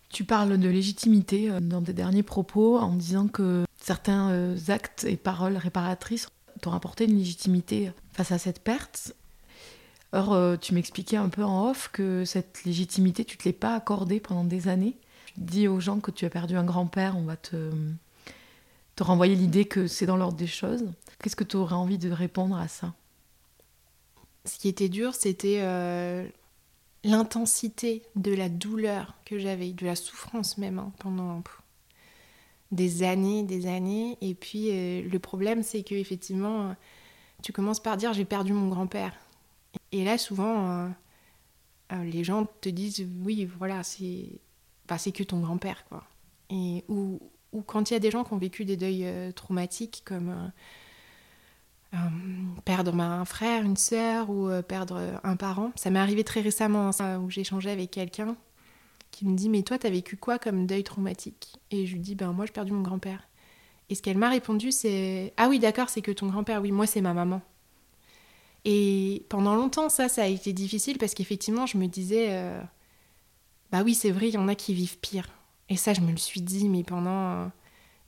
Tu 0.08 0.24
parles 0.24 0.58
de 0.58 0.68
légitimité 0.68 1.50
euh, 1.50 1.60
dans 1.60 1.82
tes 1.82 1.92
derniers 1.92 2.24
propos 2.24 2.78
en 2.78 2.96
disant 2.96 3.28
que 3.28 3.64
certains 3.90 4.30
euh, 4.30 4.56
actes 4.68 5.02
et 5.02 5.16
paroles 5.16 5.56
réparatrices 5.56 6.28
t'ont 6.60 6.70
apporté 6.70 7.06
une 7.06 7.18
légitimité 7.18 7.90
face 8.12 8.30
à 8.30 8.38
cette 8.38 8.62
perte. 8.62 9.16
Or, 10.12 10.32
euh, 10.32 10.56
tu 10.56 10.74
m'expliquais 10.74 11.16
un 11.16 11.28
peu 11.28 11.42
en 11.42 11.68
off 11.68 11.90
que 11.92 12.24
cette 12.24 12.62
légitimité, 12.62 13.24
tu 13.24 13.36
ne 13.36 13.40
te 13.40 13.48
l'es 13.48 13.52
pas 13.52 13.74
accordée 13.74 14.20
pendant 14.20 14.44
des 14.44 14.68
années. 14.68 14.96
Dis 15.36 15.66
aux 15.66 15.80
gens 15.80 15.98
que 15.98 16.12
tu 16.12 16.24
as 16.24 16.30
perdu 16.30 16.56
un 16.56 16.62
grand-père, 16.62 17.16
on 17.16 17.24
va 17.24 17.36
te, 17.36 17.72
te 18.94 19.02
renvoyer 19.02 19.34
l'idée 19.34 19.64
que 19.64 19.88
c'est 19.88 20.06
dans 20.06 20.16
l'ordre 20.16 20.38
des 20.38 20.46
choses. 20.46 20.84
Qu'est-ce 21.20 21.34
que 21.34 21.42
tu 21.42 21.56
aurais 21.56 21.74
envie 21.74 21.98
de 21.98 22.12
répondre 22.12 22.56
à 22.56 22.68
ça? 22.68 22.94
Ce 24.44 24.56
qui 24.56 24.68
était 24.68 24.88
dur, 24.88 25.16
c'était 25.16 25.62
euh, 25.62 26.24
l'intensité 27.02 28.04
de 28.14 28.32
la 28.32 28.48
douleur 28.48 29.16
que 29.24 29.40
j'avais, 29.40 29.72
de 29.72 29.84
la 29.84 29.96
souffrance 29.96 30.58
même, 30.58 30.78
hein, 30.78 30.92
pendant 31.00 31.42
des 32.70 33.02
années, 33.02 33.42
des 33.42 33.66
années. 33.66 34.16
Et 34.20 34.34
puis, 34.34 34.70
euh, 34.70 35.02
le 35.08 35.18
problème, 35.18 35.62
c'est 35.62 35.82
que 35.82 35.94
effectivement, 35.94 36.74
tu 37.42 37.52
commences 37.52 37.80
par 37.80 37.96
dire 37.96 38.12
j'ai 38.12 38.24
perdu 38.24 38.52
mon 38.52 38.68
grand-père. 38.68 39.14
Et 39.92 40.04
là, 40.04 40.18
souvent, 40.18 40.70
euh, 40.70 40.88
euh, 41.92 42.04
les 42.04 42.24
gens 42.24 42.46
te 42.60 42.68
disent 42.68 43.06
oui, 43.24 43.48
voilà, 43.58 43.82
c'est 43.82 44.40
bah, 44.88 44.96
que 44.98 45.22
ton 45.22 45.40
grand-père, 45.40 45.84
quoi. 45.88 46.04
Et, 46.50 46.84
ou, 46.88 47.20
ou 47.52 47.62
quand 47.62 47.90
il 47.90 47.94
y 47.94 47.96
a 47.96 48.00
des 48.00 48.10
gens 48.10 48.24
qui 48.24 48.32
ont 48.32 48.38
vécu 48.38 48.64
des 48.64 48.76
deuils 48.76 49.06
euh, 49.06 49.32
traumatiques, 49.32 50.02
comme 50.04 50.52
perdre 52.64 52.94
un 53.00 53.24
frère, 53.24 53.64
une 53.64 53.76
sœur, 53.76 54.30
ou 54.30 54.48
perdre 54.62 55.20
un 55.24 55.34
parent. 55.34 55.72
Ça 55.74 55.90
m'est 55.90 55.98
arrivé 55.98 56.22
très 56.22 56.40
récemment, 56.40 56.92
hein, 57.00 57.18
où 57.18 57.28
échangé 57.30 57.68
avec 57.68 57.90
quelqu'un 57.90 58.36
qui 59.10 59.26
me 59.26 59.36
dit 59.36 59.48
Mais 59.48 59.62
toi, 59.62 59.78
t'as 59.78 59.90
vécu 59.90 60.16
quoi 60.16 60.38
comme 60.38 60.66
deuil 60.66 60.84
traumatique? 60.84 61.58
Et 61.70 61.86
je 61.86 61.94
lui 61.94 62.00
dis 62.00 62.14
Ben, 62.14 62.32
moi, 62.32 62.46
j'ai 62.46 62.52
perdu 62.52 62.72
mon 62.72 62.82
grand-père. 62.82 63.28
Et 63.88 63.94
ce 63.94 64.02
qu'elle 64.02 64.18
m'a 64.18 64.30
répondu, 64.30 64.72
c'est 64.72 65.32
Ah 65.36 65.48
oui, 65.48 65.58
d'accord, 65.58 65.88
c'est 65.88 66.02
que 66.02 66.12
ton 66.12 66.28
grand-père, 66.28 66.62
oui, 66.62 66.72
moi, 66.72 66.86
c'est 66.86 67.00
ma 67.00 67.14
maman. 67.14 67.42
Et 68.64 69.24
pendant 69.28 69.54
longtemps, 69.54 69.88
ça, 69.88 70.08
ça 70.08 70.22
a 70.22 70.26
été 70.26 70.52
difficile 70.52 70.98
parce 70.98 71.14
qu'effectivement, 71.14 71.66
je 71.66 71.78
me 71.78 71.86
disais, 71.86 72.26
euh, 72.30 72.60
bah 73.72 73.82
oui, 73.84 73.94
c'est 73.94 74.10
vrai, 74.10 74.28
il 74.28 74.34
y 74.34 74.38
en 74.38 74.48
a 74.48 74.54
qui 74.54 74.74
vivent 74.74 74.98
pire. 74.98 75.28
Et 75.68 75.76
ça, 75.76 75.94
je 75.94 76.00
me 76.00 76.10
le 76.10 76.16
suis 76.18 76.42
dit, 76.42 76.68
mais 76.68 76.82
pendant 76.82 77.30
euh, 77.30 77.46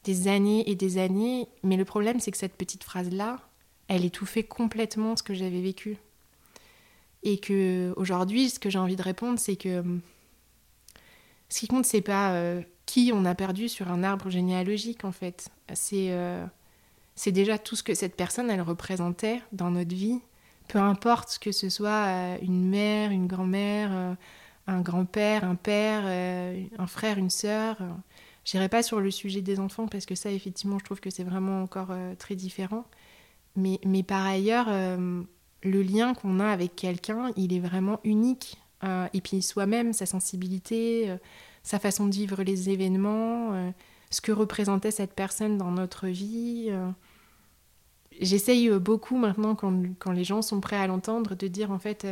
des 0.04 0.28
années 0.28 0.68
et 0.70 0.74
des 0.74 0.98
années. 0.98 1.48
Mais 1.62 1.76
le 1.76 1.84
problème, 1.84 2.20
c'est 2.20 2.30
que 2.30 2.36
cette 2.36 2.56
petite 2.56 2.84
phrase-là, 2.84 3.40
elle 3.88 4.04
étouffait 4.04 4.42
complètement 4.42 5.16
ce 5.16 5.22
que 5.22 5.34
j'avais 5.34 5.60
vécu. 5.60 5.96
Et 7.22 7.38
que 7.38 7.92
aujourd'hui, 7.96 8.50
ce 8.50 8.58
que 8.58 8.68
j'ai 8.68 8.78
envie 8.78 8.96
de 8.96 9.02
répondre, 9.02 9.38
c'est 9.38 9.56
que 9.56 9.84
ce 11.52 11.60
qui 11.60 11.68
compte, 11.68 11.84
c'est 11.84 12.00
pas 12.00 12.32
euh, 12.32 12.62
qui 12.86 13.12
on 13.14 13.24
a 13.24 13.34
perdu 13.34 13.68
sur 13.68 13.90
un 13.90 14.02
arbre 14.02 14.30
généalogique, 14.30 15.04
en 15.04 15.12
fait. 15.12 15.50
C'est 15.74 16.16
c'est 17.14 17.32
déjà 17.32 17.58
tout 17.58 17.76
ce 17.76 17.82
que 17.82 17.94
cette 17.94 18.16
personne, 18.16 18.50
elle 18.50 18.62
représentait 18.62 19.42
dans 19.52 19.70
notre 19.70 19.94
vie 19.94 20.20
peu 20.68 20.78
importe 20.78 21.38
que 21.38 21.52
ce 21.52 21.68
soit 21.68 21.90
euh, 21.90 22.36
une 22.40 22.68
mère, 22.68 23.10
une 23.10 23.26
grand-mère, 23.26 23.90
euh, 23.92 24.14
un 24.66 24.80
grand-père, 24.80 25.44
un 25.44 25.54
père, 25.54 26.02
euh, 26.06 26.64
un 26.78 26.86
frère, 26.86 27.18
une 27.18 27.30
sœur. 27.30 27.76
J'irai 28.44 28.68
pas 28.68 28.82
sur 28.82 29.00
le 29.00 29.10
sujet 29.10 29.42
des 29.42 29.60
enfants 29.60 29.86
parce 29.86 30.06
que 30.06 30.14
ça, 30.14 30.30
effectivement, 30.30 30.78
je 30.78 30.84
trouve 30.84 31.00
que 31.00 31.10
c'est 31.10 31.24
vraiment 31.24 31.62
encore 31.62 31.94
très 32.18 32.34
différent. 32.34 32.84
Mais, 33.54 33.78
mais 33.84 34.02
par 34.02 34.26
ailleurs, 34.26 34.68
le 34.68 35.82
lien 35.82 36.14
qu'on 36.14 36.40
a 36.40 36.48
avec 36.48 36.74
quelqu'un, 36.74 37.30
il 37.36 37.52
est 37.52 37.60
vraiment 37.60 38.00
unique. 38.02 38.60
Euh, 38.84 39.06
et 39.12 39.20
puis 39.20 39.42
soi-même, 39.42 39.92
sa 39.92 40.06
sensibilité, 40.06 41.10
euh, 41.10 41.16
sa 41.62 41.78
façon 41.78 42.06
de 42.06 42.14
vivre 42.14 42.42
les 42.42 42.70
événements, 42.70 43.52
euh, 43.52 43.70
ce 44.10 44.20
que 44.20 44.32
représentait 44.32 44.90
cette 44.90 45.14
personne 45.14 45.56
dans 45.56 45.70
notre 45.70 46.08
vie. 46.08 46.70
J'essaye 48.20 48.68
beaucoup 48.70 49.16
maintenant, 49.16 49.54
quand, 49.54 49.72
quand, 49.98 50.12
les 50.12 50.24
gens 50.24 50.42
sont 50.42 50.60
prêts 50.60 50.76
à 50.76 50.86
l'entendre, 50.86 51.34
de 51.34 51.48
dire 51.48 51.70
en 51.70 51.78
fait, 51.78 52.06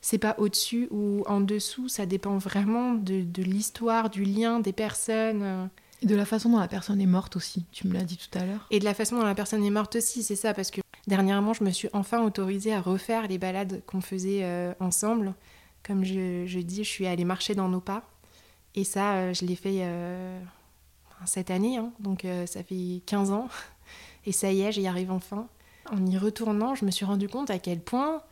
c'est 0.00 0.16
pas 0.16 0.34
au-dessus 0.38 0.88
ou 0.90 1.22
en 1.26 1.42
dessous, 1.42 1.88
ça 1.88 2.06
dépend 2.06 2.38
vraiment 2.38 2.94
de, 2.94 3.22
de 3.22 3.42
l'histoire, 3.42 4.08
du 4.08 4.24
lien 4.24 4.60
des 4.60 4.72
personnes. 4.72 5.68
Et 6.00 6.06
de 6.06 6.16
la 6.16 6.24
façon 6.24 6.48
dont 6.48 6.58
la 6.58 6.68
personne 6.68 7.02
est 7.02 7.06
morte 7.06 7.36
aussi, 7.36 7.66
tu 7.70 7.86
me 7.86 7.92
l'as 7.92 8.04
dit 8.04 8.16
tout 8.16 8.38
à 8.38 8.46
l'heure. 8.46 8.66
Et 8.70 8.78
de 8.78 8.84
la 8.84 8.94
façon 8.94 9.18
dont 9.18 9.26
la 9.26 9.34
personne 9.34 9.62
est 9.62 9.70
morte 9.70 9.96
aussi, 9.96 10.22
c'est 10.22 10.36
ça, 10.36 10.54
parce 10.54 10.70
que 10.70 10.80
dernièrement, 11.06 11.52
je 11.52 11.64
me 11.64 11.70
suis 11.70 11.90
enfin 11.92 12.22
autorisée 12.22 12.72
à 12.72 12.80
refaire 12.80 13.28
les 13.28 13.36
balades 13.36 13.82
qu'on 13.84 14.00
faisait 14.00 14.74
ensemble. 14.80 15.34
Comme 15.86 16.04
je, 16.04 16.58
dis, 16.60 16.84
je 16.84 16.88
suis 16.88 17.06
allée 17.06 17.24
marcher 17.24 17.54
dans 17.54 17.68
nos 17.68 17.80
pas. 17.80 18.02
Et 18.74 18.84
ça, 18.84 19.14
euh, 19.14 19.34
je 19.34 19.44
l'ai 19.44 19.54
fait 19.54 19.78
euh, 19.80 20.40
cette 21.26 21.50
année, 21.50 21.76
hein. 21.76 21.92
donc 22.00 22.24
euh, 22.24 22.46
ça 22.46 22.62
fait 22.62 23.02
15 23.06 23.30
ans. 23.30 23.48
Et 24.26 24.32
ça 24.32 24.50
y 24.50 24.62
est, 24.62 24.72
j'y 24.72 24.86
arrive 24.86 25.10
enfin. 25.10 25.46
En 25.92 26.06
y 26.06 26.16
retournant, 26.16 26.74
je 26.74 26.84
me 26.86 26.90
suis 26.90 27.04
rendu 27.04 27.28
compte 27.28 27.50
à 27.50 27.58
quel 27.58 27.80
point 27.80 28.22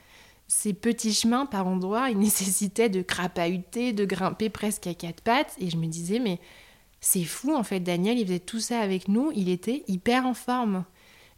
ces 0.49 0.73
petits 0.75 1.15
chemins 1.15 1.47
par 1.47 1.67
endroits, 1.67 2.11
ils 2.11 2.19
nécessitaient 2.19 2.89
de 2.89 3.03
crapahuter, 3.03 3.93
de 3.93 4.05
grimper 4.05 4.51
presque 4.51 4.87
à 4.87 4.95
quatre 4.95 5.23
pattes. 5.23 5.55
Et 5.59 5.71
je 5.71 5.77
me 5.77 5.87
disais, 5.87 6.19
mais 6.19 6.41
c'est 7.01 7.25
fou 7.25 7.55
en 7.55 7.63
fait, 7.63 7.81
Daniel, 7.81 8.19
il 8.19 8.27
faisait 8.27 8.39
tout 8.39 8.61
ça 8.61 8.81
avec 8.81 9.09
nous, 9.09 9.33
il 9.35 9.49
était 9.49 9.85
hyper 9.89 10.27
en 10.27 10.35
forme. 10.35 10.85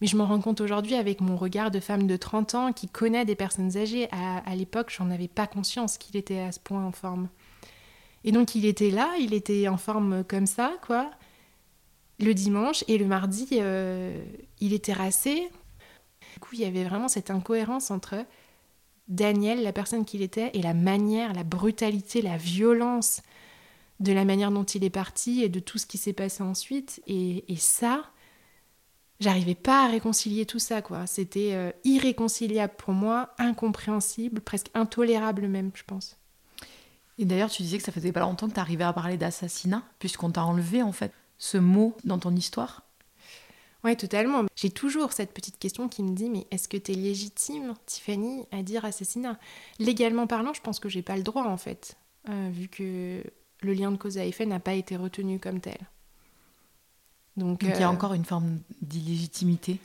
Mais 0.05 0.09
je 0.09 0.19
me 0.19 0.23
rends 0.23 0.43
compte 0.43 0.61
aujourd'hui 0.61 0.97
avec 0.97 1.23
mon 1.23 1.35
regard 1.35 1.71
de 1.71 1.81
femme 1.81 2.07
de 2.07 2.17
30 2.19 2.55
ans 2.55 2.73
qui 2.75 2.89
connaît 2.89 3.25
des 3.25 3.35
personnes 3.35 3.79
âgées. 3.79 4.07
À, 4.13 4.55
l'époque, 4.55 4.93
j'en 4.95 5.11
avais 5.11 5.29
pas 5.29 5.47
conscience 5.47 5.97
qu'il 5.97 6.15
était 6.19 6.41
à 6.41 6.53
ce 6.53 6.61
point 6.61 6.85
en 6.85 6.93
forme. 6.93 7.31
Et 8.23 8.31
donc 8.31 8.55
il 8.55 8.67
était 8.67 8.91
là, 8.91 9.15
il 9.19 9.33
était 9.33 9.67
en 9.67 9.79
forme 9.79 10.23
comme 10.23 10.45
ça, 10.45 10.75
quoi. 10.87 11.11
Le 12.21 12.35
dimanche 12.35 12.85
et 12.87 12.99
le 12.99 13.07
mardi, 13.07 13.49
euh, 13.53 14.23
il 14.61 14.75
était 14.75 14.93
rassé. 14.93 15.49
Du 16.35 16.41
coup, 16.41 16.51
il 16.53 16.61
y 16.61 16.67
avait 16.67 16.85
vraiment 16.85 17.09
cette 17.09 17.31
incohérence 17.31 17.91
entre 17.91 18.27
Daniel, 19.09 19.63
la 19.63 19.73
personne 19.73 20.05
qu'il 20.05 20.21
était, 20.21 20.51
et 20.53 20.61
la 20.61 20.75
manière, 20.75 21.33
la 21.33 21.45
brutalité, 21.45 22.21
la 22.21 22.37
violence 22.37 23.23
de 24.01 24.13
la 24.13 24.27
manière 24.27 24.51
dont 24.51 24.65
il 24.65 24.85
est 24.85 24.91
parti 24.91 25.43
et 25.43 25.49
de 25.49 25.61
tout 25.61 25.79
ce 25.79 25.87
qui 25.87 25.97
s'est 25.97 26.13
passé 26.13 26.43
ensuite. 26.43 27.01
Et, 27.07 27.51
et 27.51 27.57
ça, 27.57 28.05
j'arrivais 29.21 29.55
pas 29.55 29.85
à 29.85 29.89
réconcilier 29.89 30.47
tout 30.47 30.59
ça, 30.59 30.83
quoi. 30.83 31.07
C'était 31.07 31.55
euh, 31.55 31.71
irréconciliable 31.85 32.75
pour 32.77 32.95
moi, 32.95 33.35
incompréhensible, 33.39 34.41
presque 34.41 34.71
intolérable 34.75 35.49
même, 35.49 35.71
je 35.75 35.83
pense. 35.85 36.17
Et 37.19 37.25
d'ailleurs, 37.25 37.51
tu 37.51 37.63
disais 37.63 37.79
que 37.79 37.85
ça 37.85 37.93
faisait 37.93 38.13
pas 38.13 38.21
longtemps 38.21 38.49
que 38.49 38.55
tu 38.55 38.61
arrivais 38.61 38.85
à 38.85 38.93
parler 38.93 39.17
d'assassinat, 39.17 39.83
puisqu'on 39.99 40.31
t'a 40.31 40.45
enlevé 40.45 40.83
en 40.83 40.93
fait 40.93 41.13
ce 41.39 41.59
mot 41.59 41.97
dans 42.05 42.19
ton 42.19 42.35
histoire. 42.35 42.83
Ouais, 43.85 43.97
totalement. 43.97 44.45
J'ai 44.57 44.71
toujours 44.71 45.13
cette 45.13 45.33
petite 45.33 45.59
question 45.59 45.89
qui 45.89 46.03
me 46.03 46.15
dit 46.15 46.31
mais 46.31 46.47
est-ce 46.51 46.69
que 46.69 46.79
tu 46.79 46.93
es 46.93 46.95
légitime, 46.95 47.75
Tiffany, 47.85 48.47
à 48.51 48.63
dire 48.63 48.85
assassinat? 48.85 49.39
Légalement 49.79 50.27
parlant, 50.27 50.55
je 50.55 50.63
pense 50.63 50.81
que 50.81 50.89
j'ai 50.89 51.03
pas 51.03 51.17
le 51.17 51.23
droit 51.23 51.45
en 51.45 51.59
fait, 51.59 51.97
euh, 52.31 52.49
vu 52.51 52.69
que 52.69 53.23
le 53.61 53.73
lien 53.75 53.93
de 53.93 53.99
cause 53.99 54.17
à 54.17 54.25
effet 54.25 54.47
n'a 54.47 54.59
pas 54.59 54.73
été 54.73 54.97
retenu 54.97 55.39
comme 55.39 55.61
tel. 55.61 55.79
Donc, 57.37 57.63
il 57.63 57.71
y 57.71 57.73
a 57.73 57.89
euh, 57.89 57.93
encore 57.93 58.15
une 58.15 58.25
forme 58.25 58.61
d'illégitimité. 58.81 59.81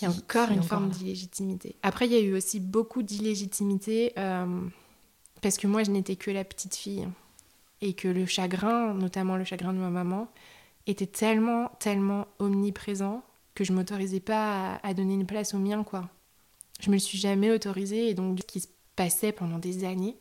Il 0.00 0.04
y 0.04 0.06
a 0.06 0.10
encore 0.10 0.50
une 0.50 0.62
forme 0.62 0.88
d'illégitimité. 0.88 1.76
Après, 1.82 2.06
il 2.06 2.12
y 2.12 2.16
a 2.16 2.20
eu 2.20 2.34
aussi 2.34 2.60
beaucoup 2.60 3.02
d'illégitimité 3.02 4.12
euh, 4.18 4.60
parce 5.42 5.56
que 5.56 5.66
moi, 5.66 5.82
je 5.82 5.90
n'étais 5.90 6.16
que 6.16 6.30
la 6.30 6.44
petite 6.44 6.76
fille 6.76 7.06
et 7.80 7.94
que 7.94 8.08
le 8.08 8.24
chagrin, 8.26 8.94
notamment 8.94 9.36
le 9.36 9.44
chagrin 9.44 9.72
de 9.72 9.78
ma 9.78 9.90
maman, 9.90 10.28
était 10.86 11.06
tellement, 11.06 11.70
tellement 11.78 12.26
omniprésent 12.38 13.22
que 13.54 13.64
je 13.64 13.72
m'autorisais 13.72 14.20
pas 14.20 14.76
à, 14.82 14.94
donner 14.94 15.14
une 15.14 15.26
place 15.26 15.54
au 15.54 15.58
mien, 15.58 15.84
quoi. 15.84 16.08
Je 16.80 16.88
me 16.88 16.94
le 16.94 17.00
suis 17.00 17.18
jamais 17.18 17.50
autorisée 17.50 18.08
et 18.08 18.14
donc 18.14 18.38
ce 18.40 18.46
qui 18.46 18.60
se 18.60 18.68
passait 18.96 19.32
pendant 19.32 19.58
des 19.58 19.84
années, 19.84 20.16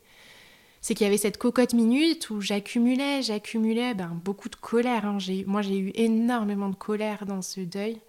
c'est 0.82 0.94
qu'il 0.94 1.06
y 1.06 1.08
avait 1.08 1.18
cette 1.18 1.38
cocotte 1.38 1.74
minute 1.74 2.30
où 2.30 2.42
j'accumulais, 2.42 3.22
j'accumulais 3.22 3.94
ben, 3.94 4.20
beaucoup 4.24 4.50
de 4.50 4.56
colère. 4.56 5.06
Hein. 5.06 5.18
Moi, 5.46 5.62
j'ai 5.62 5.78
eu 5.78 5.92
énormément 5.96 6.70
de 6.70 6.76
colère 6.76 7.26
dans 7.26 7.42
ce 7.42 7.62
deuil. 7.62 8.00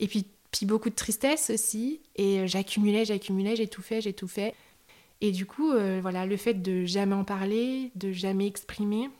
Et 0.00 0.08
puis, 0.08 0.26
puis 0.50 0.66
beaucoup 0.66 0.88
de 0.88 0.94
tristesse 0.94 1.50
aussi. 1.50 2.00
Et 2.16 2.40
euh, 2.40 2.46
j'accumulais, 2.46 3.04
j'accumulais, 3.04 3.56
j'ai 3.56 3.68
tout. 3.68 3.82
Et 5.20 5.30
du 5.30 5.46
coup, 5.46 5.72
euh, 5.72 5.98
voilà, 6.00 6.26
le 6.26 6.36
fait 6.36 6.54
de 6.54 6.84
jamais 6.84 7.14
en 7.14 7.24
parler, 7.24 7.90
de 7.96 8.12
jamais 8.12 8.46
exprimer, 8.46 9.10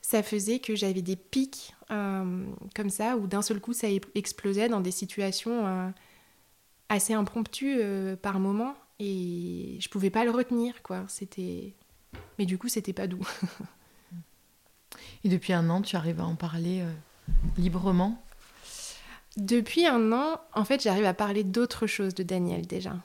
ça 0.00 0.22
faisait 0.22 0.60
que 0.60 0.76
j'avais 0.76 1.02
des 1.02 1.16
pics 1.16 1.74
euh, 1.90 2.44
comme 2.74 2.90
ça, 2.90 3.16
où 3.16 3.26
d'un 3.26 3.42
seul 3.42 3.60
coup, 3.60 3.72
ça 3.72 3.88
explosait 4.14 4.68
dans 4.68 4.80
des 4.80 4.90
situations 4.90 5.92
assez 6.88 7.14
impromptues 7.14 7.80
par 8.22 8.38
moment 8.38 8.76
et 8.98 9.78
je 9.80 9.88
pouvais 9.88 10.10
pas 10.10 10.24
le 10.24 10.30
retenir 10.30 10.82
quoi. 10.82 11.04
C'était 11.08 11.74
mais 12.38 12.46
du 12.46 12.58
coup 12.58 12.68
c'était 12.68 12.92
pas 12.92 13.06
doux. 13.06 13.26
Et 15.24 15.28
depuis 15.28 15.52
un 15.52 15.68
an 15.70 15.82
tu 15.82 15.96
arrives 15.96 16.20
à 16.20 16.24
en 16.24 16.36
parler 16.36 16.82
euh, 16.82 16.92
librement? 17.56 18.22
Depuis 19.36 19.86
un 19.86 20.12
an 20.12 20.40
en 20.54 20.64
fait 20.64 20.82
j'arrive 20.82 21.06
à 21.06 21.14
parler 21.14 21.44
d'autres 21.44 21.86
choses 21.86 22.14
de 22.14 22.22
Daniel 22.22 22.66
déjà. 22.66 22.96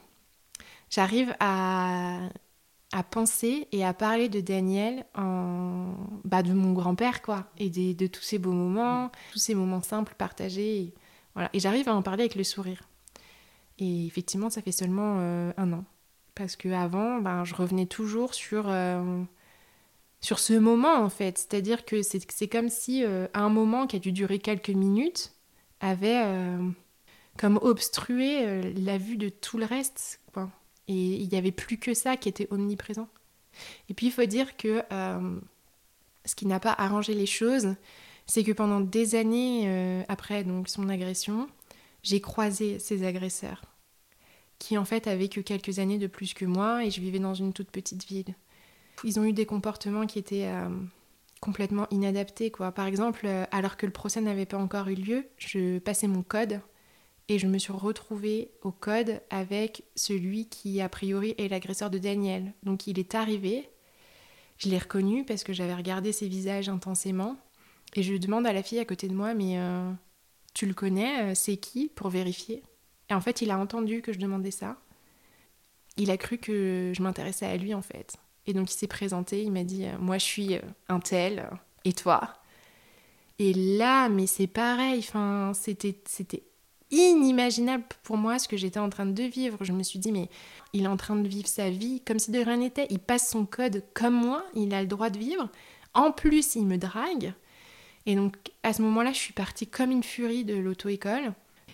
J'arrive 0.90 1.36
à 1.40 2.20
à 2.92 3.04
penser 3.04 3.68
et 3.72 3.86
à 3.86 3.94
parler 3.94 4.30
de 4.30 4.42
Daniel 4.42 5.06
en 5.16 5.94
bah, 6.24 6.42
de 6.42 6.54
mon 6.54 6.74
grand-père 6.74 7.22
quoi 7.22 7.46
et 7.60 7.70
de, 7.70 7.94
de, 7.94 8.08
tous 8.08 8.24
ces 8.24 8.40
beaux 8.40 8.52
moments 8.52 9.12
tous 9.32 9.38
ces 9.38 9.54
moments 9.54 9.84
simples 9.84 10.16
partagés 10.18 10.96
voilà. 11.36 11.50
Et 11.54 11.60
j'arrive 11.60 11.88
à 11.88 11.96
en 11.96 12.02
parler 12.02 12.24
avec 12.24 12.36
le 12.36 12.44
sourire 12.44 12.89
et 13.80 14.06
effectivement, 14.06 14.50
ça 14.50 14.62
fait 14.62 14.74
seulement 14.74 15.18
euh, 15.20 15.52
un 15.58 15.72
an. 15.74 15.86
Parce 16.36 16.56
qu'avant, 16.56 17.20
ben, 17.20 17.46
je 17.46 17.56
revenais 17.56 17.86
toujours 17.86 18.34
sur, 18.34 18.66
euh, 18.68 19.24
sur 20.22 20.40
ce 20.40 20.54
moment, 20.54 20.96
en 20.96 21.10
fait. 21.10 21.38
C'est-à-dire 21.38 21.86
que 21.86 22.02
c'est 22.02 22.48
comme 22.48 22.70
si 22.70 23.04
euh, 23.04 23.28
un 23.34 23.50
moment 23.50 23.88
qui 23.88 23.96
a 23.96 24.00
dû 24.00 24.12
durer 24.12 24.40
quelques 24.40 24.70
minutes 24.70 25.34
avait 25.82 26.22
comme 27.38 27.58
obstrué 27.62 28.74
la 28.74 28.98
vue 28.98 29.16
de 29.16 29.30
tout 29.30 29.58
le 29.58 29.64
reste. 29.64 30.20
Quoi. 30.34 30.50
Et 30.90 31.16
il 31.16 31.30
n'y 31.30 31.38
avait 31.38 31.54
plus 31.54 31.78
que 31.78 31.94
ça 31.94 32.18
qui 32.18 32.28
était 32.28 32.50
omniprésent. 32.52 33.08
Et 33.88 33.94
puis, 33.94 34.08
il 34.08 34.12
faut 34.12 34.26
dire 34.26 34.58
que 34.58 34.84
ce 36.26 36.36
qui 36.36 36.48
n'a 36.48 36.60
pas 36.60 36.74
arrangé 36.74 37.14
les 37.14 37.26
choses, 37.26 37.76
c'est 38.26 38.44
que 38.44 38.52
pendant 38.52 38.82
des 38.82 39.16
années 39.16 40.04
après 40.10 40.44
donc, 40.44 40.68
son 40.68 40.90
agression, 40.90 41.48
j'ai 42.04 42.20
croisé 42.20 42.78
ces 42.78 43.06
agresseurs 43.06 43.69
qui 44.60 44.78
en 44.78 44.86
fait 44.86 45.08
avaient 45.08 45.30
que 45.30 45.40
quelques 45.40 45.80
années 45.80 45.98
de 45.98 46.08
plus 46.08 46.34
que 46.34 46.46
moi 46.46 46.86
et 46.86 46.92
je 46.92 47.02
vivais 47.02 47.20
dans 47.20 47.34
une 47.34 47.54
toute 47.54 47.72
petite 47.72 48.06
ville. 48.06 48.36
Ils 49.06 49.20
ont 49.20 49.24
eu 49.24 49.34
des 49.34 49.46
comportements 49.46 50.06
qui 50.06 50.20
étaient 50.20 50.48
euh, 50.48 50.70
complètement 51.40 51.88
inadaptés. 51.90 52.52
Quoi. 52.52 52.74
Par 52.74 52.86
exemple, 52.86 53.22
euh, 53.26 53.46
alors 53.52 53.78
que 53.78 53.86
le 53.86 53.94
procès 53.94 54.20
n'avait 54.20 54.46
pas 54.46 54.58
encore 54.58 54.90
eu 54.90 54.96
lieu, 54.96 55.26
je 55.38 55.80
passais 55.80 56.08
mon 56.08 56.22
code 56.22 56.60
et 57.30 57.40
je 57.40 57.48
me 57.48 57.58
suis 57.58 57.72
retrouvée 57.72 58.52
au 58.62 58.72
code 58.72 59.22
avec 59.30 59.84
celui 59.96 60.50
qui 60.50 60.82
a 60.82 60.90
priori 60.90 61.36
est 61.38 61.48
l'agresseur 61.48 61.90
de 61.90 61.98
Daniel. 61.98 62.54
Donc 62.64 62.88
il 62.88 63.00
est 63.00 63.16
arrivé, 63.16 63.70
je 64.58 64.68
l'ai 64.68 64.78
reconnu 64.78 65.24
parce 65.24 65.46
que 65.46 65.54
j'avais 65.54 65.76
regardé 65.76 66.12
ses 66.12 66.28
visages 66.28 66.68
intensément 66.68 67.38
et 67.96 68.04
je 68.04 68.16
demande 68.16 68.46
à 68.46 68.54
la 68.54 68.64
fille 68.64 68.80
à 68.80 68.86
côté 68.86 69.08
de 69.08 69.14
moi 69.14 69.34
mais 69.34 69.58
euh, 69.58 69.90
tu 70.54 70.66
le 70.66 70.74
connais, 70.74 71.34
c'est 71.36 71.58
qui 71.58 71.90
pour 71.96 72.10
vérifier? 72.10 72.64
Et 73.10 73.14
en 73.14 73.22
fait, 73.22 73.42
il 73.42 73.52
a 73.52 73.58
entendu 73.58 74.02
que 74.02 74.14
je 74.14 74.20
demandais 74.20 74.52
ça. 74.52 74.78
Il 75.98 76.12
a 76.12 76.18
cru 76.18 76.38
que 76.38 76.94
je 76.96 77.02
m'intéressais 77.02 77.46
à 77.46 77.58
lui, 77.58 77.74
en 77.74 77.82
fait. 77.82 78.16
Et 78.48 78.54
donc, 78.54 78.72
il 78.72 78.76
s'est 78.76 78.88
présenté, 78.88 79.44
il 79.44 79.52
m'a 79.52 79.64
dit 79.64 79.86
euh, 79.86 79.98
Moi, 80.00 80.18
je 80.18 80.26
suis 80.26 80.56
euh, 80.56 80.62
un 80.88 81.00
tel, 81.00 81.50
et 81.86 81.94
toi? 81.94 82.36
Et 83.40 83.54
là, 83.54 84.10
mais 84.10 84.28
c'est 84.28 84.48
pareil, 84.48 85.00
enfin, 85.00 85.54
c'était, 85.54 85.98
c'était 86.06 86.44
inimaginable 86.92 87.84
pour 88.04 88.18
moi 88.18 88.40
ce 88.40 88.48
que 88.48 88.58
j'étais 88.58 88.80
en 88.80 88.90
train 88.90 89.06
de 89.06 89.24
vivre. 89.24 89.58
Je 89.62 89.72
me 89.72 89.84
suis 89.84 90.00
dit, 90.00 90.12
mais 90.12 90.30
il 90.74 90.84
est 90.84 90.88
en 90.88 90.98
train 90.98 91.16
de 91.16 91.28
vivre 91.28 91.48
sa 91.48 91.70
vie 91.70 92.02
comme 92.06 92.20
si 92.20 92.32
de 92.32 92.40
rien 92.40 92.58
n'était. 92.58 92.88
Il 92.90 93.00
passe 93.00 93.30
son 93.30 93.46
code 93.46 93.84
comme 93.94 94.16
moi, 94.16 94.44
il 94.56 94.74
a 94.74 94.82
le 94.82 94.88
droit 94.88 95.10
de 95.10 95.18
vivre. 95.20 95.50
En 95.94 96.12
plus, 96.12 96.56
il 96.56 96.66
me 96.66 96.78
drague. 96.78 97.34
Et 98.06 98.16
donc, 98.16 98.36
à 98.64 98.74
ce 98.74 98.82
moment-là, 98.82 99.12
je 99.14 99.20
suis 99.20 99.34
partie 99.34 99.68
comme 99.68 99.92
une 99.92 100.04
furie 100.04 100.44
de 100.44 100.56
l'auto-école. 100.56 101.34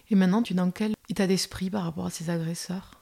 Et 0.10 0.16
maintenant, 0.16 0.42
tu 0.42 0.54
es 0.54 0.56
dans 0.56 0.72
quel 0.72 0.94
état 1.10 1.28
d'esprit 1.28 1.70
par 1.70 1.84
rapport 1.84 2.06
à 2.06 2.10
ces 2.10 2.30
agresseurs? 2.30 3.02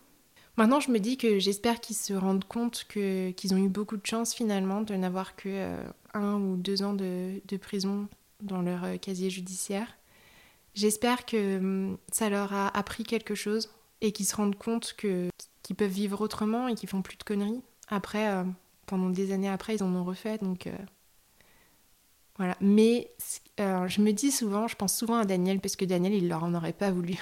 Maintenant, 0.56 0.80
je 0.80 0.92
me 0.92 1.00
dis 1.00 1.18
que 1.18 1.40
j'espère 1.40 1.82
qu'ils 1.82 1.96
se 1.96 2.14
rendent 2.14 2.46
compte 2.46 2.86
qu'ils 2.88 3.54
ont 3.54 3.58
eu 3.58 3.70
beaucoup 3.70 3.98
de 3.98 4.06
chance 4.06 4.34
finalement 4.34 4.82
de 4.82 4.94
n'avoir 4.94 5.36
que 5.36 5.50
euh, 5.50 5.84
un 6.14 6.36
ou 6.36 6.58
deux 6.58 6.84
ans 6.84 6.94
de, 6.94 7.42
de 7.46 7.58
prison 7.58 8.08
dans 8.42 8.62
leur 8.62 8.84
euh, 8.84 8.98
casier 8.98 9.32
judiciaire. 9.32 9.88
J'espère 10.76 11.26
que 11.26 11.58
hum, 11.58 11.98
ça 12.12 12.30
leur 12.30 12.54
a 12.54 12.76
appris 12.78 13.04
quelque 13.04 13.36
chose 13.36 13.72
et 14.02 14.12
qui 14.12 14.26
se 14.26 14.36
rendent 14.36 14.58
compte 14.58 14.94
que 14.98 15.30
qu'ils 15.64 15.76
peuvent 15.76 15.90
vivre 15.90 16.22
autrement 16.22 16.68
et 16.68 16.76
qu'ils 16.76 16.90
font 16.90 17.02
plus 17.02 17.18
de 17.18 17.24
conneries. 17.24 17.62
Après, 17.90 18.30
euh, 18.30 18.44
pendant 18.86 19.10
des 19.10 19.32
années 19.32 19.50
après, 19.50 19.76
ils 19.76 19.84
en 19.84 19.96
ont 19.96 20.04
refait, 20.04 20.38
donc 20.38 20.68
voilà. 22.38 22.58
Mais 22.62 23.12
je 23.60 24.02
me 24.02 24.12
dis 24.12 24.32
souvent, 24.32 24.68
je 24.68 24.76
pense 24.76 24.96
souvent 24.98 25.18
à 25.18 25.26
Daniel 25.26 25.60
parce 25.60 25.76
que 25.76 25.86
Daniel, 25.86 26.14
il 26.14 26.28
leur 26.28 26.44
en 26.44 26.54
aurait 26.54 26.74
pas 26.74 26.92
voulu. 26.92 27.18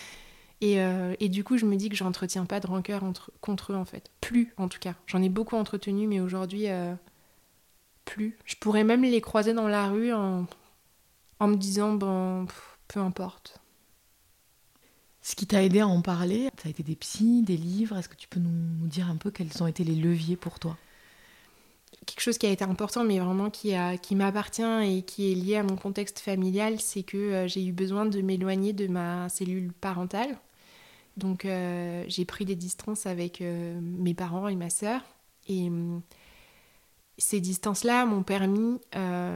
et, 0.60 0.78
et, 1.20 1.28
du 1.28 1.44
coup, 1.44 1.56
je 1.56 1.66
me 1.66 1.76
dis 1.76 1.88
que 1.88 1.96
je 1.96 2.04
n'entretiens 2.04 2.44
pas 2.44 2.60
de 2.60 2.66
rancœur 2.66 3.02
contre 3.40 3.72
eux 3.72 3.76
en 3.76 3.84
fait. 3.84 4.10
Plus 4.20 4.52
en 4.56 4.68
tout 4.68 4.80
cas. 4.80 4.94
J'en 5.06 5.22
ai 5.22 5.28
beaucoup 5.28 5.56
entretenu, 5.56 6.06
mais 6.06 6.20
aujourd'hui, 6.20 6.66
plus. 8.04 8.36
Je 8.44 8.56
pourrais 8.56 8.84
même 8.84 9.02
les 9.02 9.20
croiser 9.20 9.52
dans 9.52 9.68
la 9.68 9.88
rue 9.88 10.12
en, 10.12 10.46
en 11.40 11.48
me 11.48 11.56
disant, 11.56 11.94
bon, 11.94 12.46
peu 12.88 13.00
importe. 13.00 13.60
Ce 15.22 15.36
qui 15.36 15.46
t'a 15.46 15.62
aidé 15.62 15.80
à 15.80 15.86
en 15.86 16.00
parler, 16.00 16.48
ça 16.56 16.68
a 16.68 16.70
été 16.70 16.82
des 16.82 16.96
psys, 16.96 17.42
des 17.42 17.56
livres. 17.56 17.96
Est-ce 17.96 18.08
que 18.08 18.16
tu 18.16 18.28
peux 18.28 18.40
nous 18.40 18.86
dire 18.86 19.10
un 19.10 19.16
peu 19.16 19.30
quels 19.30 19.62
ont 19.62 19.66
été 19.66 19.84
les 19.84 19.94
leviers 19.94 20.36
pour 20.36 20.58
toi? 20.58 20.76
Quelque 22.08 22.22
chose 22.22 22.38
qui 22.38 22.46
a 22.46 22.50
été 22.50 22.64
important, 22.64 23.04
mais 23.04 23.18
vraiment 23.18 23.50
qui, 23.50 23.74
m'appartient 24.12 24.62
et 24.62 25.02
qui 25.02 25.30
est 25.30 25.34
lié 25.34 25.56
à 25.56 25.62
mon 25.62 25.76
contexte 25.76 26.20
familial, 26.20 26.80
c'est 26.80 27.02
que 27.02 27.18
euh, 27.18 27.48
j'ai 27.48 27.62
eu 27.62 27.72
besoin 27.72 28.06
de 28.06 28.22
m'éloigner 28.22 28.72
de 28.72 28.86
ma 28.86 29.28
cellule 29.28 29.74
parentale. 29.74 30.38
Donc 31.18 31.44
euh, 31.44 32.02
j'ai 32.08 32.24
pris 32.24 32.46
des 32.46 32.56
distances 32.56 33.04
avec 33.04 33.42
euh, 33.42 33.78
mes 33.82 34.14
parents 34.14 34.48
et 34.48 34.56
ma 34.56 34.70
sœur. 34.70 35.02
Et 35.48 35.66
hum, 35.66 36.00
ces 37.18 37.40
distances-là 37.42 38.06
m'ont 38.06 38.22
permis, 38.22 38.78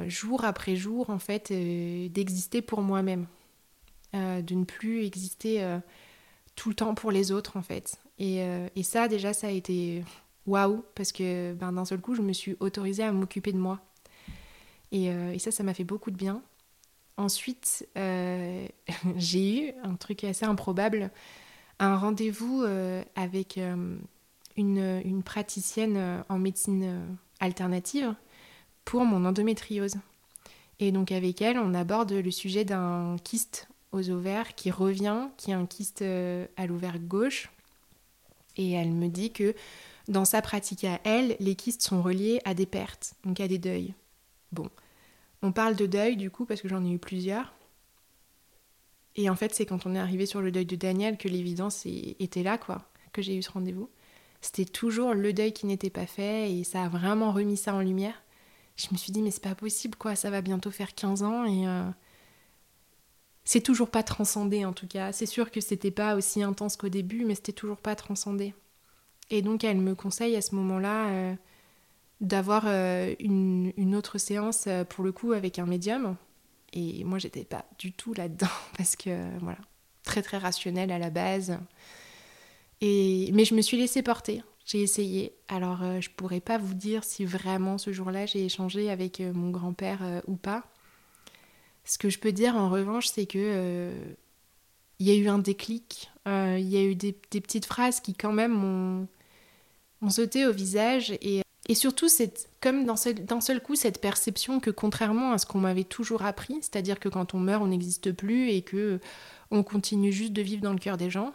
jour 0.09 0.47
après 0.47 0.75
jour, 0.75 1.11
en 1.11 1.19
fait, 1.19 1.53
d'exister 1.53 2.63
pour 2.63 2.81
moi-même. 2.81 3.27
De 4.15 4.55
ne 4.55 4.65
plus 4.65 5.05
exister 5.05 5.67
tout 6.55 6.69
le 6.69 6.75
temps 6.75 6.95
pour 6.95 7.11
les 7.11 7.33
autres 7.33 7.57
en 7.57 7.63
fait. 7.63 7.99
Et 8.19 8.41
ça 8.83 9.09
déjà 9.09 9.33
ça 9.33 9.49
a 9.49 9.51
été 9.51 10.05
waouh 10.47 10.85
parce 10.95 11.13
que 11.13 11.53
ben, 11.55 11.73
d'un 11.73 11.85
seul 11.85 12.01
coup 12.01 12.15
je 12.15 12.23
me 12.23 12.33
suis 12.33 12.57
autorisée 12.61 13.03
à 13.03 13.13
m'occuper 13.13 13.53
de 13.53 13.59
moi. 13.59 13.81
Et, 14.91 15.07
et 15.07 15.39
ça 15.39 15.51
ça 15.51 15.63
m'a 15.63 15.75
fait 15.75 15.85
beaucoup 15.85 16.11
de 16.11 16.17
bien. 16.17 16.43
Ensuite 17.17 17.89
j'ai 19.17 19.69
eu 19.69 19.73
un 19.83 19.95
truc 19.95 20.25
assez 20.25 20.45
improbable, 20.45 21.11
un 21.79 21.97
rendez-vous 21.97 22.65
avec 23.17 23.59
une, 24.57 25.03
une, 25.05 25.23
praticienne 25.23 26.25
en 26.29 26.39
médecine 26.39 27.17
alternative 27.41 28.15
pour 28.85 29.05
mon 29.05 29.25
endométriose. 29.25 29.95
Et 30.79 30.91
donc 30.91 31.13
avec 31.13 31.41
elle, 31.43 31.59
on 31.59 31.75
aborde 31.75 32.13
le 32.13 32.31
sujet 32.31 32.65
d'un 32.65 33.17
kyste 33.23 33.69
aux 33.93 34.11
ovaires 34.11 34.55
qui 34.55 34.71
revient, 34.71 35.29
qui 35.37 35.53
a 35.53 35.59
un 35.59 35.67
kyste 35.67 36.03
euh, 36.03 36.47
à 36.57 36.67
l'ovaire 36.67 36.99
gauche. 36.99 37.51
Et 38.57 38.73
elle 38.73 38.91
me 38.91 39.09
dit 39.09 39.31
que 39.31 39.55
dans 40.09 40.25
sa 40.25 40.43
pratique 40.43 40.85
à 40.85 41.01
elle, 41.05 41.37
les 41.41 41.55
kystes 41.55 41.83
sont 41.83 42.03
reliés 42.03 42.41
à 42.45 42.55
des 42.55 42.67
pertes, 42.67 43.15
donc 43.25 43.41
à 43.41 43.49
des 43.49 43.59
deuils. 43.59 43.95
Bon, 44.53 44.69
on 45.43 45.53
parle 45.53 45.77
de 45.77 45.87
deuil 45.87 46.17
du 46.17 46.31
coup 46.31 46.45
parce 46.45 46.61
que 46.61 46.69
j'en 46.69 46.85
ai 46.85 46.91
eu 46.91 46.99
plusieurs. 46.99 47.55
Et 49.17 49.29
en 49.29 49.37
fait, 49.37 49.55
c'est 49.55 49.67
quand 49.67 49.87
on 49.87 49.95
est 49.95 49.99
arrivé 49.99 50.27
sur 50.27 50.41
le 50.41 50.51
deuil 50.51 50.67
de 50.67 50.77
Daniel 50.77 51.19
que 51.19 51.29
l'évidence 51.29 51.85
était 51.87 52.43
là, 52.43 52.59
quoi, 52.59 52.89
que 53.13 53.21
j'ai 53.23 53.37
eu 53.37 53.43
ce 53.43 53.51
rendez-vous. 53.51 53.91
C'était 54.41 54.65
toujours 54.65 55.15
le 55.15 55.33
deuil 55.33 55.53
qui 55.53 55.67
n'était 55.67 55.91
pas 55.91 56.07
fait 56.07 56.53
et 56.53 56.65
ça 56.65 56.85
a 56.85 56.89
vraiment 56.89 57.31
remis 57.31 57.57
ça 57.57 57.75
en 57.75 57.81
lumière. 57.81 58.23
Je 58.77 58.89
me 58.91 58.97
suis 58.97 59.13
dit, 59.13 59.21
mais 59.21 59.31
c'est 59.31 59.43
pas 59.43 59.55
possible, 59.55 59.97
quoi, 59.97 60.17
ça 60.17 60.31
va 60.31 60.41
bientôt 60.41 60.71
faire 60.71 60.95
15 60.95 61.23
ans 61.23 61.45
et. 61.45 61.67
Euh, 61.67 61.91
c'est 63.45 63.61
toujours 63.61 63.91
pas 63.91 64.03
transcendé 64.03 64.65
en 64.65 64.73
tout 64.73 64.87
cas. 64.87 65.13
C'est 65.13 65.27
sûr 65.27 65.51
que 65.51 65.61
c'était 65.61 65.91
pas 65.91 66.15
aussi 66.15 66.43
intense 66.43 66.77
qu'au 66.77 66.89
début, 66.89 67.25
mais 67.25 67.35
c'était 67.35 67.53
toujours 67.53 67.79
pas 67.79 67.97
transcendé. 67.97 68.55
Et 69.33 69.41
donc 69.41 69.65
elle 69.65 69.79
me 69.79 69.95
conseille 69.95 70.37
à 70.37 70.43
ce 70.43 70.55
moment-là 70.55 71.09
euh, 71.09 71.35
d'avoir 72.21 72.65
euh, 72.67 73.15
une, 73.19 73.95
autre 73.97 74.19
séance 74.19 74.67
euh, 74.67 74.85
pour 74.85 75.03
le 75.03 75.11
coup 75.11 75.33
avec 75.33 75.59
un 75.59 75.65
médium. 75.65 76.17
Et 76.75 77.03
moi 77.05 77.19
j'étais 77.19 77.45
pas 77.45 77.65
du 77.79 77.93
tout 77.93 78.13
là-dedans 78.13 78.47
parce 78.77 78.95
que 78.95 79.39
voilà, 79.41 79.59
très 80.05 80.21
très 80.23 80.37
rationnel 80.37 80.93
à 80.93 80.99
la 80.99 81.09
base. 81.09 81.59
Et, 82.83 83.31
mais 83.33 83.47
je 83.47 83.55
me 83.55 83.63
suis 83.63 83.79
laissée 83.79 84.03
porter. 84.03 84.43
J'ai 84.67 84.83
essayé. 84.83 85.33
Alors 85.49 85.79
je 86.01 86.11
pourrais 86.11 86.41
pas 86.41 86.59
vous 86.59 86.75
dire 86.75 87.03
si 87.03 87.25
vraiment 87.25 87.79
ce 87.79 87.91
jour-là 87.91 88.27
j'ai 88.27 88.45
échangé 88.45 88.91
avec 88.91 89.21
mon 89.21 89.51
grand-père 89.51 90.23
ou 90.27 90.37
pas. 90.37 90.65
Ce 91.85 91.97
que 91.97 92.11
je 92.11 92.19
peux 92.19 92.33
dire 92.33 92.55
en 92.55 92.69
revanche, 92.69 93.07
c'est 93.07 93.27
que 93.27 93.93
il 94.99 95.07
y 95.09 95.11
a 95.11 95.15
eu 95.15 95.29
un 95.29 95.39
déclic, 95.39 96.13
il 96.27 96.69
y 96.69 96.77
a 96.77 96.83
eu 96.85 96.95
des, 96.95 97.13
petites 97.13 97.67
phrases 97.67 98.01
qui 98.01 98.15
quand 98.15 98.33
même 98.33 98.53
m'ont 98.53 99.09
sauté 100.11 100.47
au 100.47 100.53
visage 100.53 101.13
et, 101.21 101.43
et 101.69 101.75
surtout 101.75 102.09
c'est 102.09 102.49
comme 102.61 102.85
d'un 102.85 102.97
seul, 102.97 103.61
coup 103.63 103.75
cette 103.75 104.01
perception 104.01 104.61
que 104.61 104.71
contrairement 104.71 105.33
à 105.33 105.39
ce 105.39 105.47
qu'on 105.47 105.61
m'avait 105.61 105.85
toujours 105.85 106.25
appris, 106.25 106.55
c'est-à-dire 106.61 107.01
que 107.01 107.09
quand 107.09 107.35
on 107.35 107.39
meurt 107.39 107.63
on 107.63 107.69
n'existe 107.69 108.13
plus 108.13 108.51
et 108.51 108.63
que 108.63 109.01
on 109.51 109.63
continue 109.63 110.13
juste 110.13 110.33
de 110.33 110.43
vivre 110.43 110.63
dans 110.63 110.73
le 110.73 110.79
cœur 110.79 110.97
des 110.97 111.11
gens, 111.11 111.33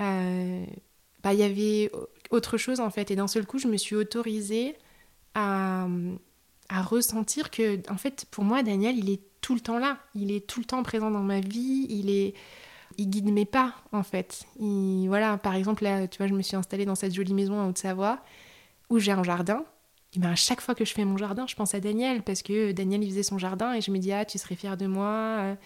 euh, 0.00 0.64
bah 1.22 1.34
il 1.34 1.40
y 1.40 1.42
avait 1.42 1.90
autre 2.30 2.56
chose 2.56 2.80
en 2.80 2.90
fait 2.90 3.10
et 3.10 3.16
d'un 3.16 3.28
seul 3.28 3.46
coup 3.46 3.58
je 3.58 3.68
me 3.68 3.76
suis 3.76 3.96
autorisée 3.96 4.76
à, 5.34 5.86
à 6.68 6.82
ressentir 6.82 7.50
que 7.50 7.80
en 7.90 7.96
fait 7.96 8.26
pour 8.30 8.44
moi 8.44 8.62
Daniel 8.62 8.98
il 8.98 9.10
est 9.10 9.20
tout 9.40 9.54
le 9.54 9.60
temps 9.60 9.78
là. 9.78 9.98
Il 10.14 10.30
est 10.30 10.46
tout 10.46 10.60
le 10.60 10.66
temps 10.66 10.82
présent 10.82 11.10
dans 11.10 11.22
ma 11.22 11.40
vie. 11.40 11.86
Il 11.88 12.10
est, 12.10 12.34
il 12.98 13.08
guide 13.08 13.32
mes 13.32 13.46
pas 13.46 13.74
en 13.92 14.02
fait. 14.02 14.44
voilà, 14.58 15.38
par 15.38 15.54
exemple 15.54 15.84
là, 15.84 16.06
tu 16.06 16.18
vois, 16.18 16.26
je 16.26 16.34
me 16.34 16.42
suis 16.42 16.56
installée 16.56 16.84
dans 16.84 16.94
cette 16.94 17.14
jolie 17.14 17.34
maison 17.34 17.58
en 17.58 17.68
Haute-Savoie 17.68 18.20
où 18.90 18.98
j'ai 18.98 19.12
un 19.12 19.22
jardin. 19.22 19.64
Et 20.14 20.18
ben 20.18 20.30
à 20.30 20.36
chaque 20.36 20.60
fois 20.60 20.74
que 20.74 20.84
je 20.84 20.92
fais 20.92 21.04
mon 21.04 21.16
jardin, 21.16 21.46
je 21.46 21.54
pense 21.54 21.74
à 21.74 21.80
Daniel 21.80 22.22
parce 22.22 22.42
que 22.42 22.72
Daniel 22.72 23.02
il 23.02 23.10
faisait 23.10 23.22
son 23.22 23.38
jardin 23.38 23.74
et 23.74 23.80
je 23.80 23.90
me 23.90 23.98
dis 23.98 24.12
ah 24.12 24.24
tu 24.24 24.38
serais 24.38 24.56
fière 24.56 24.76
de 24.76 24.86
moi. 24.86 25.56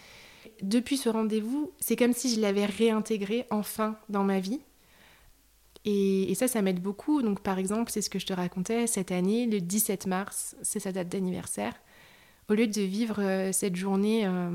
Depuis 0.62 0.97
ce 0.97 1.09
rendez-vous, 1.09 1.73
c'est 1.81 1.97
comme 1.97 2.12
si 2.12 2.35
je 2.35 2.40
l'avais 2.40 2.66
réintégré 2.66 3.47
enfin 3.51 3.97
dans 4.09 4.25
ma 4.25 4.40
vie. 4.40 4.61
Et, 5.85 6.33
ça, 6.37 6.47
ça 6.47 6.62
m'aide 6.62 6.81
beaucoup. 6.81 7.23
Donc 7.23 7.40
par 7.40 7.59
exemple, 7.59 7.90
c'est 7.90 8.03
ce 8.03 8.11
que 8.11 8.18
je 8.18 8.27
te 8.27 8.33
racontais 8.33 8.87
cette 8.87 9.11
année, 9.11 9.47
le 9.47 9.61
17 9.61 10.07
mars, 10.07 10.57
c'est 10.62 10.81
sa 10.81 10.92
date 10.92 11.09
d'anniversaire 11.09 11.75
au 12.49 12.55
lieu 12.55 12.66
de 12.66 12.83
vivre 12.83 13.16
euh, 13.18 13.53
cette 13.53 13.77
journée 13.77 14.27
euh, 14.27 14.51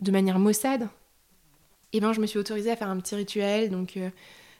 de 0.00 0.10
manière 0.10 0.38
maussade, 0.38 0.88
eh 1.92 2.00
ben, 2.00 2.12
je 2.12 2.20
me 2.20 2.26
suis 2.26 2.38
autorisée 2.38 2.70
à 2.70 2.76
faire 2.76 2.88
un 2.88 2.98
petit 2.98 3.14
rituel. 3.14 3.70
Donc, 3.70 3.96
euh, 3.96 4.10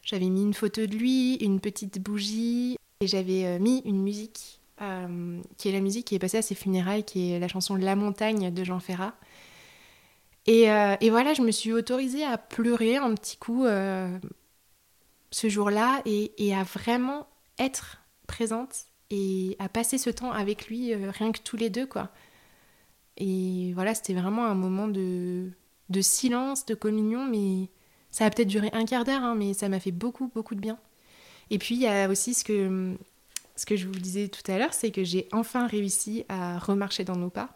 j'avais 0.02 0.28
mis 0.28 0.42
une 0.42 0.54
photo 0.54 0.86
de 0.86 0.96
lui, 0.96 1.36
une 1.36 1.60
petite 1.60 2.00
bougie, 2.02 2.76
et 3.00 3.06
j'avais 3.06 3.58
mis 3.58 3.82
une 3.84 4.02
musique, 4.02 4.60
qui 5.58 5.68
est 5.68 5.72
la 5.72 5.80
musique 5.80 6.06
qui 6.06 6.14
est 6.14 6.18
passée 6.18 6.38
à 6.38 6.42
ses 6.42 6.54
funérailles, 6.54 7.04
qui 7.04 7.32
est 7.32 7.38
la 7.38 7.48
chanson 7.48 7.74
La 7.74 7.96
montagne 7.96 8.52
de 8.52 8.64
Jean 8.64 8.80
Ferrat. 8.80 9.14
Et, 10.46 10.64
et, 10.64 11.10
voilà, 11.10 11.34
je 11.34 11.42
me 11.42 11.50
suis 11.50 11.72
autorisée 11.72 12.24
à 12.24 12.38
pleurer 12.38 12.96
un 12.96 13.14
petit 13.14 13.36
coup 13.36 13.64
ce 13.66 15.48
jour-là 15.48 16.02
et, 16.06 16.32
et, 16.38 16.54
à 16.54 16.62
vraiment 16.62 17.26
être 17.58 18.02
présente 18.26 18.86
et 19.10 19.56
à 19.58 19.68
passer 19.68 19.98
ce 19.98 20.10
temps 20.10 20.32
avec 20.32 20.68
lui, 20.68 20.94
euh, 20.94 21.10
rien 21.10 21.32
que 21.32 21.40
tous 21.40 21.56
les 21.56 21.70
deux, 21.70 21.86
quoi. 21.86 22.10
Et 23.16 23.72
voilà, 23.74 23.94
c'était 23.94 24.14
vraiment 24.14 24.46
un 24.46 24.54
moment 24.54 24.88
de, 24.88 25.50
de 25.90 26.00
silence, 26.00 26.66
de 26.66 26.74
communion, 26.74 27.26
mais 27.26 27.68
ça 28.10 28.24
a 28.26 28.30
peut-être 28.30 28.48
duré 28.48 28.70
un 28.72 28.84
quart 28.84 29.04
d'heure, 29.04 29.22
hein, 29.22 29.34
mais 29.34 29.54
ça 29.54 29.68
m'a 29.68 29.80
fait 29.80 29.92
beaucoup, 29.92 30.30
beaucoup 30.34 30.54
de 30.54 30.60
bien. 30.60 30.78
Et 31.50 31.58
puis, 31.58 31.74
il 31.74 31.80
y 31.80 31.86
a 31.86 32.08
aussi 32.08 32.34
ce 32.34 32.44
que, 32.44 32.96
ce 33.56 33.66
que 33.66 33.76
je 33.76 33.86
vous 33.86 33.92
disais 33.92 34.28
tout 34.28 34.48
à 34.50 34.58
l'heure, 34.58 34.72
c'est 34.72 34.90
que 34.90 35.04
j'ai 35.04 35.28
enfin 35.32 35.66
réussi 35.66 36.24
à 36.28 36.58
remarcher 36.58 37.04
dans 37.04 37.16
nos 37.16 37.30
pas. 37.30 37.50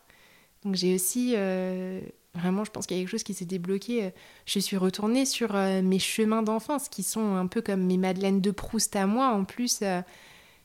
Donc, 0.65 0.75
j'ai 0.75 0.95
aussi, 0.95 1.35
euh, 1.37 2.01
vraiment, 2.35 2.65
je 2.65 2.71
pense 2.71 2.87
qu'il 2.87 2.97
y 2.97 3.01
a 3.01 3.03
quelque 3.03 3.11
chose 3.11 3.23
qui 3.23 3.35
s'est 3.35 3.45
débloqué. 3.45 4.13
Je 4.47 4.59
suis 4.59 4.77
retournée 4.77 5.27
sur 5.27 5.55
euh, 5.55 5.83
mes 5.83 5.99
chemins 5.99 6.43
d'enfance, 6.43 6.89
qui 6.89 7.03
sont 7.03 7.37
un 7.37 7.47
peu 7.47 7.63
comme 7.63 7.83
mes 7.85 7.99
Madeleines 7.99 8.41
de 8.41 8.51
Proust 8.51 8.97
à 8.97 9.07
moi, 9.07 9.29
en 9.29 9.45
plus 9.45 9.83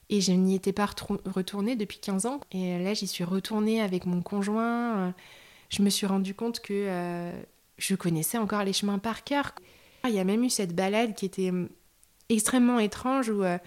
et 0.09 0.21
je 0.21 0.31
n'y 0.31 0.55
étais 0.55 0.73
pas 0.73 0.89
retournée 1.25 1.75
depuis 1.75 1.99
15 1.99 2.25
ans. 2.25 2.39
Et 2.51 2.79
là, 2.83 2.93
j'y 2.93 3.07
suis 3.07 3.23
retournée 3.23 3.81
avec 3.81 4.05
mon 4.05 4.21
conjoint. 4.21 5.13
Je 5.69 5.83
me 5.83 5.89
suis 5.89 6.07
rendu 6.07 6.33
compte 6.33 6.61
que 6.61 6.73
euh, 6.73 7.41
je 7.79 7.95
connaissais 7.95 8.37
encore 8.37 8.63
les 8.63 8.73
chemins 8.73 8.99
par 8.99 9.23
cœur. 9.23 9.53
Il 10.05 10.13
y 10.13 10.19
a 10.19 10.23
même 10.23 10.43
eu 10.43 10.49
cette 10.49 10.75
balade 10.75 11.15
qui 11.15 11.25
était 11.25 11.49
hum, 11.49 11.69
extrêmement 12.29 12.79
étrange 12.79 13.29
où, 13.29 13.43
euh, 13.43 13.57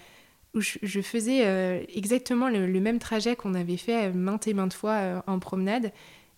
je, 0.55 1.01
faisais 1.01 1.45
euh, 1.45 1.83
exactement 1.93 2.47
le, 2.47 2.79
même 2.79 2.99
trajet 2.99 3.35
qu'on 3.35 3.55
avait 3.55 3.77
fait 3.77 4.11
maintes 4.11 4.47
et 4.47 4.53
maintes 4.53 4.73
fois 4.73 5.23
en 5.27 5.39
promenade. 5.39 5.91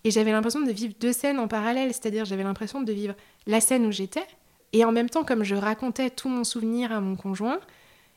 Et 0.04 0.10
j'avais 0.10 0.32
l'impression 0.32 0.60
de 0.60 0.72
vivre 0.72 0.94
deux 0.98 1.12
scènes 1.12 1.38
en 1.38 1.48
parallèle, 1.48 1.92
c'est-à-dire 1.92 2.24
j'avais 2.24 2.44
l'impression 2.44 2.80
de 2.80 2.92
vivre 2.92 3.14
la 3.46 3.60
scène 3.60 3.84
où 3.86 3.92
j'étais, 3.92 4.26
et 4.72 4.84
en 4.84 4.92
même 4.92 5.08
temps, 5.08 5.24
comme 5.24 5.42
je 5.42 5.54
racontais 5.54 6.10
tout 6.10 6.28
mon 6.28 6.44
souvenir 6.44 6.92
à 6.92 7.00
mon 7.00 7.16
conjoint, 7.16 7.60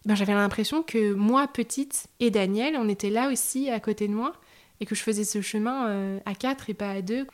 ben, 0.05 0.15
j'avais 0.15 0.33
l'impression 0.33 0.83
que 0.83 1.13
moi, 1.13 1.47
petite, 1.47 2.07
et 2.19 2.31
Daniel, 2.31 2.75
on 2.77 2.89
était 2.89 3.09
là 3.09 3.29
aussi 3.29 3.69
à 3.69 3.79
côté 3.79 4.07
de 4.07 4.13
moi, 4.13 4.33
et 4.79 4.85
que 4.85 4.95
je 4.95 5.01
faisais 5.01 5.23
ce 5.23 5.41
chemin 5.41 5.87
euh, 5.87 6.19
à 6.25 6.35
quatre 6.35 6.69
et 6.69 6.73
pas 6.73 6.91
à 6.91 7.01
deux. 7.01 7.27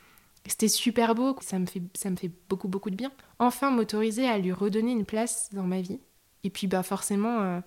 C'était 0.48 0.68
super 0.68 1.16
beau, 1.16 1.36
ça 1.42 1.58
me, 1.58 1.66
fait, 1.66 1.82
ça 1.96 2.10
me 2.10 2.16
fait 2.16 2.32
beaucoup, 2.50 2.68
beaucoup 2.68 2.92
de 2.92 2.96
bien. 2.96 3.12
Enfin, 3.40 3.72
m'autoriser 3.72 4.28
à 4.28 4.38
lui 4.38 4.52
redonner 4.52 4.92
une 4.92 5.06
place 5.06 5.50
dans 5.54 5.64
ma 5.64 5.82
vie. 5.82 6.00
Et 6.44 6.52
puis, 6.52 6.68
bah, 6.68 6.84
forcément, 6.84 7.42
euh, 7.42 7.60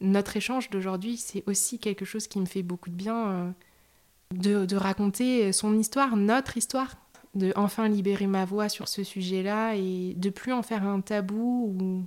notre 0.00 0.36
échange 0.36 0.70
d'aujourd'hui, 0.70 1.16
c'est 1.16 1.42
aussi 1.46 1.78
quelque 1.78 2.04
chose 2.04 2.28
qui 2.28 2.38
me 2.38 2.46
fait 2.46 2.62
beaucoup 2.62 2.90
de 2.90 2.94
bien 2.94 3.26
euh, 3.26 3.50
de, 4.66 4.76
raconter 4.76 5.52
son 5.52 5.76
histoire, 5.76 6.16
notre 6.16 6.56
histoire, 6.56 6.94
de 7.34 7.52
enfin 7.56 7.88
libérer 7.88 8.28
ma 8.28 8.44
voix 8.44 8.68
sur 8.68 8.86
ce 8.88 9.02
sujet-là 9.02 9.74
et 9.74 10.14
de 10.16 10.30
plus 10.30 10.52
en 10.52 10.62
faire 10.62 10.84
un 10.86 11.00
tabou 11.00 11.74
ou 11.80 12.04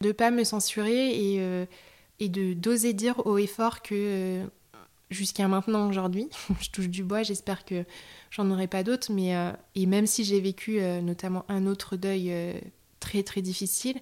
de 0.00 0.12
pas 0.12 0.30
me 0.30 0.44
censurer 0.44 1.10
et, 1.10 1.36
euh, 1.40 1.66
et 2.20 2.28
de 2.28 2.54
d'oser 2.54 2.94
dire 2.94 3.26
haut 3.26 3.38
et 3.38 3.46
fort 3.46 3.82
que 3.82 4.42
jusqu'à 5.12 5.48
maintenant 5.48 5.88
aujourd'hui, 5.88 6.28
je 6.60 6.70
touche 6.70 6.88
du 6.88 7.04
bois, 7.04 7.22
j'espère 7.22 7.64
que 7.64 7.84
j'en 8.30 8.50
aurai 8.50 8.66
pas 8.66 8.82
d'autres, 8.82 9.12
mais 9.12 9.36
euh, 9.36 9.52
et 9.74 9.86
même 9.86 10.06
si 10.06 10.24
j'ai 10.24 10.40
vécu 10.40 10.80
euh, 10.80 11.00
notamment 11.00 11.44
un 11.48 11.66
autre 11.66 11.96
deuil 11.96 12.32
euh, 12.32 12.54
très 13.00 13.22
très 13.22 13.42
difficile, 13.42 14.00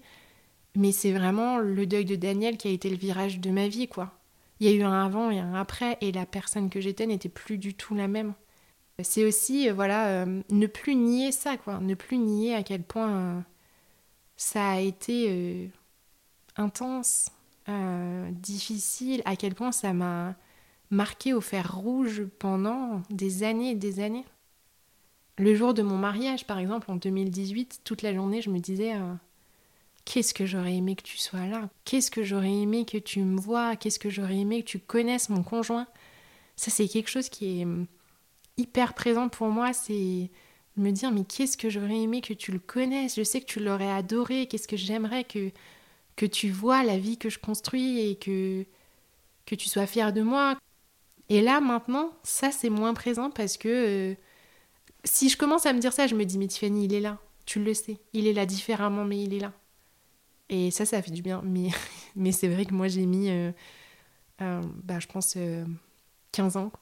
mais 0.76 0.92
c'est 0.92 1.12
vraiment 1.12 1.58
le 1.58 1.86
deuil 1.86 2.04
de 2.04 2.16
Daniel 2.16 2.56
qui 2.56 2.68
a 2.68 2.70
été 2.70 2.88
le 2.90 2.96
virage 2.96 3.40
de 3.40 3.50
ma 3.50 3.68
vie, 3.68 3.88
quoi. 3.88 4.12
Il 4.60 4.68
y 4.68 4.72
a 4.72 4.76
eu 4.76 4.82
un 4.82 5.06
avant 5.06 5.30
et 5.30 5.38
un 5.38 5.54
après, 5.54 5.98
et 6.00 6.12
la 6.12 6.26
personne 6.26 6.70
que 6.70 6.80
j'étais 6.80 7.06
n'était 7.06 7.30
plus 7.30 7.58
du 7.58 7.74
tout 7.74 7.94
la 7.94 8.08
même. 8.08 8.34
C'est 9.02 9.24
aussi, 9.24 9.70
voilà, 9.70 10.26
ne 10.26 10.66
plus 10.66 10.94
nier 10.94 11.32
ça, 11.32 11.56
quoi. 11.56 11.80
Ne 11.80 11.94
plus 11.94 12.18
nier 12.18 12.54
à 12.54 12.62
quel 12.62 12.82
point 12.82 13.42
ça 14.36 14.72
a 14.72 14.80
été 14.80 15.70
intense, 16.56 17.30
difficile, 18.32 19.22
à 19.24 19.34
quel 19.36 19.54
point 19.54 19.72
ça 19.72 19.94
m'a 19.94 20.36
marqué 20.90 21.32
au 21.32 21.40
fer 21.40 21.74
rouge 21.74 22.24
pendant 22.38 23.02
des 23.10 23.42
années 23.42 23.70
et 23.70 23.74
des 23.76 24.00
années. 24.00 24.24
Le 25.38 25.54
jour 25.54 25.72
de 25.72 25.82
mon 25.82 25.96
mariage, 25.96 26.46
par 26.46 26.58
exemple, 26.58 26.90
en 26.90 26.96
2018, 26.96 27.80
toute 27.84 28.02
la 28.02 28.12
journée, 28.12 28.42
je 28.42 28.50
me 28.50 28.58
disais 28.58 28.94
euh, 28.94 29.14
Qu'est-ce 30.04 30.34
que 30.34 30.44
j'aurais 30.44 30.74
aimé 30.74 30.96
que 30.96 31.02
tu 31.02 31.18
sois 31.18 31.46
là? 31.46 31.70
Qu'est-ce 31.84 32.10
que 32.10 32.22
j'aurais 32.22 32.52
aimé 32.52 32.84
que 32.84 32.98
tu 32.98 33.20
me 33.20 33.40
vois? 33.40 33.76
Qu'est-ce 33.76 33.98
que 33.98 34.10
j'aurais 34.10 34.36
aimé 34.36 34.62
que 34.62 34.68
tu 34.68 34.80
connaisses 34.80 35.28
mon 35.28 35.42
conjoint? 35.42 35.86
Ça, 36.56 36.70
c'est 36.70 36.88
quelque 36.88 37.08
chose 37.08 37.28
qui 37.28 37.60
est 37.60 37.64
hum, 37.64 37.86
hyper 38.56 38.94
présent 38.94 39.28
pour 39.28 39.48
moi. 39.48 39.72
C'est 39.72 40.30
me 40.76 40.90
dire 40.90 41.12
Mais 41.12 41.24
qu'est-ce 41.24 41.56
que 41.56 41.70
j'aurais 41.70 42.00
aimé 42.00 42.20
que 42.20 42.34
tu 42.34 42.52
le 42.52 42.58
connaisses? 42.58 43.16
Je 43.16 43.22
sais 43.22 43.40
que 43.40 43.46
tu 43.46 43.60
l'aurais 43.60 43.90
adoré. 43.90 44.46
Qu'est-ce 44.46 44.68
que 44.68 44.76
j'aimerais 44.76 45.24
que, 45.24 45.52
que 46.16 46.26
tu 46.26 46.50
vois 46.50 46.82
la 46.82 46.98
vie 46.98 47.16
que 47.16 47.30
je 47.30 47.38
construis 47.38 48.00
et 48.00 48.16
que, 48.16 48.66
que 49.46 49.54
tu 49.54 49.68
sois 49.68 49.86
fier 49.86 50.12
de 50.12 50.22
moi 50.22 50.58
et 51.30 51.40
là, 51.42 51.60
maintenant, 51.60 52.10
ça, 52.24 52.50
c'est 52.50 52.70
moins 52.70 52.92
présent 52.92 53.30
parce 53.30 53.56
que 53.56 53.68
euh, 53.68 54.14
si 55.04 55.28
je 55.28 55.36
commence 55.36 55.64
à 55.64 55.72
me 55.72 55.78
dire 55.78 55.92
ça, 55.92 56.08
je 56.08 56.16
me 56.16 56.24
dis, 56.24 56.36
mais 56.38 56.48
Tiffany, 56.48 56.86
il 56.86 56.92
est 56.92 57.00
là. 57.00 57.18
Tu 57.46 57.62
le 57.62 57.72
sais. 57.72 57.98
Il 58.12 58.26
est 58.26 58.32
là 58.32 58.46
différemment, 58.46 59.04
mais 59.04 59.22
il 59.22 59.32
est 59.32 59.38
là. 59.38 59.52
Et 60.48 60.72
ça, 60.72 60.84
ça 60.84 61.00
fait 61.00 61.12
du 61.12 61.22
bien. 61.22 61.40
Mais, 61.44 61.68
mais 62.16 62.32
c'est 62.32 62.48
vrai 62.48 62.66
que 62.66 62.74
moi, 62.74 62.88
j'ai 62.88 63.06
mis, 63.06 63.30
euh, 63.30 63.52
euh, 64.42 64.60
bah, 64.82 64.98
je 64.98 65.06
pense, 65.06 65.38
15 66.32 66.56
ans. 66.56 66.72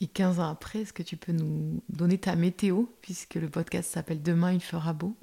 Et 0.00 0.06
15 0.06 0.38
ans 0.38 0.50
après, 0.50 0.82
est-ce 0.82 0.92
que 0.92 1.02
tu 1.02 1.16
peux 1.16 1.32
nous 1.32 1.82
donner 1.88 2.18
ta 2.18 2.36
météo, 2.36 2.84
puisque 3.00 3.34
le 3.34 3.48
podcast 3.48 3.90
s'appelle 3.90 4.22
Demain, 4.22 4.52
il 4.52 4.62
fera 4.62 4.92
beau 4.92 5.16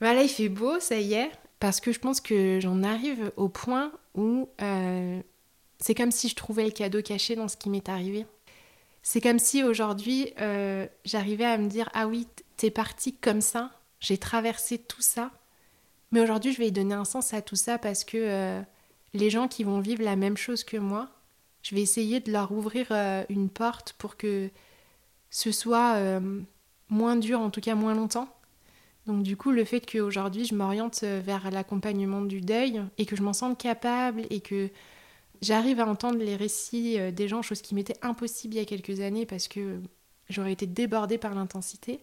Voilà, 0.00 0.24
il 0.24 0.28
fait 0.28 0.48
beau, 0.48 0.80
ça 0.80 0.98
y 0.98 1.14
est, 1.14 1.30
parce 1.60 1.80
que 1.80 1.92
je 1.92 2.00
pense 2.00 2.20
que 2.20 2.58
j'en 2.60 2.82
arrive 2.82 3.30
au 3.36 3.48
point 3.48 3.92
où 4.16 4.48
c'est 5.78 5.94
comme 5.94 6.10
si 6.10 6.28
je 6.28 6.34
trouvais 6.34 6.64
le 6.64 6.70
cadeau 6.70 7.02
caché 7.02 7.36
dans 7.36 7.48
ce 7.48 7.56
qui 7.56 7.70
m'est 7.70 7.88
arrivé. 7.88 8.26
C'est 9.02 9.20
comme 9.20 9.38
si 9.38 9.62
aujourd'hui, 9.62 10.32
euh, 10.40 10.86
j'arrivais 11.04 11.44
à 11.44 11.56
me 11.56 11.68
dire, 11.68 11.88
ah 11.94 12.06
oui, 12.06 12.26
t'es 12.56 12.70
parti 12.70 13.14
comme 13.14 13.40
ça, 13.40 13.70
j'ai 14.00 14.18
traversé 14.18 14.78
tout 14.78 15.02
ça, 15.02 15.30
mais 16.10 16.20
aujourd'hui, 16.20 16.52
je 16.52 16.58
vais 16.58 16.70
donner 16.70 16.94
un 16.94 17.04
sens 17.04 17.32
à 17.32 17.42
tout 17.42 17.56
ça 17.56 17.78
parce 17.78 18.04
que 18.04 18.16
euh, 18.16 18.60
les 19.14 19.30
gens 19.30 19.46
qui 19.46 19.62
vont 19.62 19.80
vivre 19.80 20.02
la 20.02 20.16
même 20.16 20.36
chose 20.36 20.64
que 20.64 20.76
moi, 20.76 21.08
je 21.62 21.74
vais 21.74 21.82
essayer 21.82 22.20
de 22.20 22.32
leur 22.32 22.52
ouvrir 22.52 22.86
euh, 22.90 23.24
une 23.28 23.48
porte 23.48 23.94
pour 23.98 24.16
que 24.16 24.50
ce 25.30 25.52
soit 25.52 26.00
moins 26.88 27.16
dur, 27.16 27.40
en 27.40 27.50
tout 27.50 27.60
cas 27.60 27.74
moins 27.74 27.94
longtemps. 27.94 28.34
Donc 29.06 29.22
du 29.22 29.36
coup, 29.36 29.50
le 29.50 29.64
fait 29.64 29.80
qu'aujourd'hui, 29.80 30.46
je 30.46 30.54
m'oriente 30.54 31.02
vers 31.02 31.50
l'accompagnement 31.50 32.22
du 32.22 32.40
deuil 32.40 32.82
et 32.96 33.04
que 33.04 33.14
je 33.14 33.22
m'en 33.22 33.34
sente 33.34 33.58
capable 33.58 34.22
et 34.30 34.40
que 34.40 34.70
J'arrive 35.40 35.80
à 35.80 35.86
entendre 35.86 36.18
les 36.18 36.36
récits 36.36 36.98
euh, 36.98 37.10
des 37.10 37.28
gens, 37.28 37.42
chose 37.42 37.62
qui 37.62 37.74
m'était 37.74 37.96
impossible 38.02 38.54
il 38.54 38.58
y 38.58 38.60
a 38.60 38.64
quelques 38.64 39.00
années 39.00 39.26
parce 39.26 39.48
que 39.48 39.80
j'aurais 40.28 40.52
été 40.52 40.66
débordée 40.66 41.18
par 41.18 41.34
l'intensité. 41.34 42.00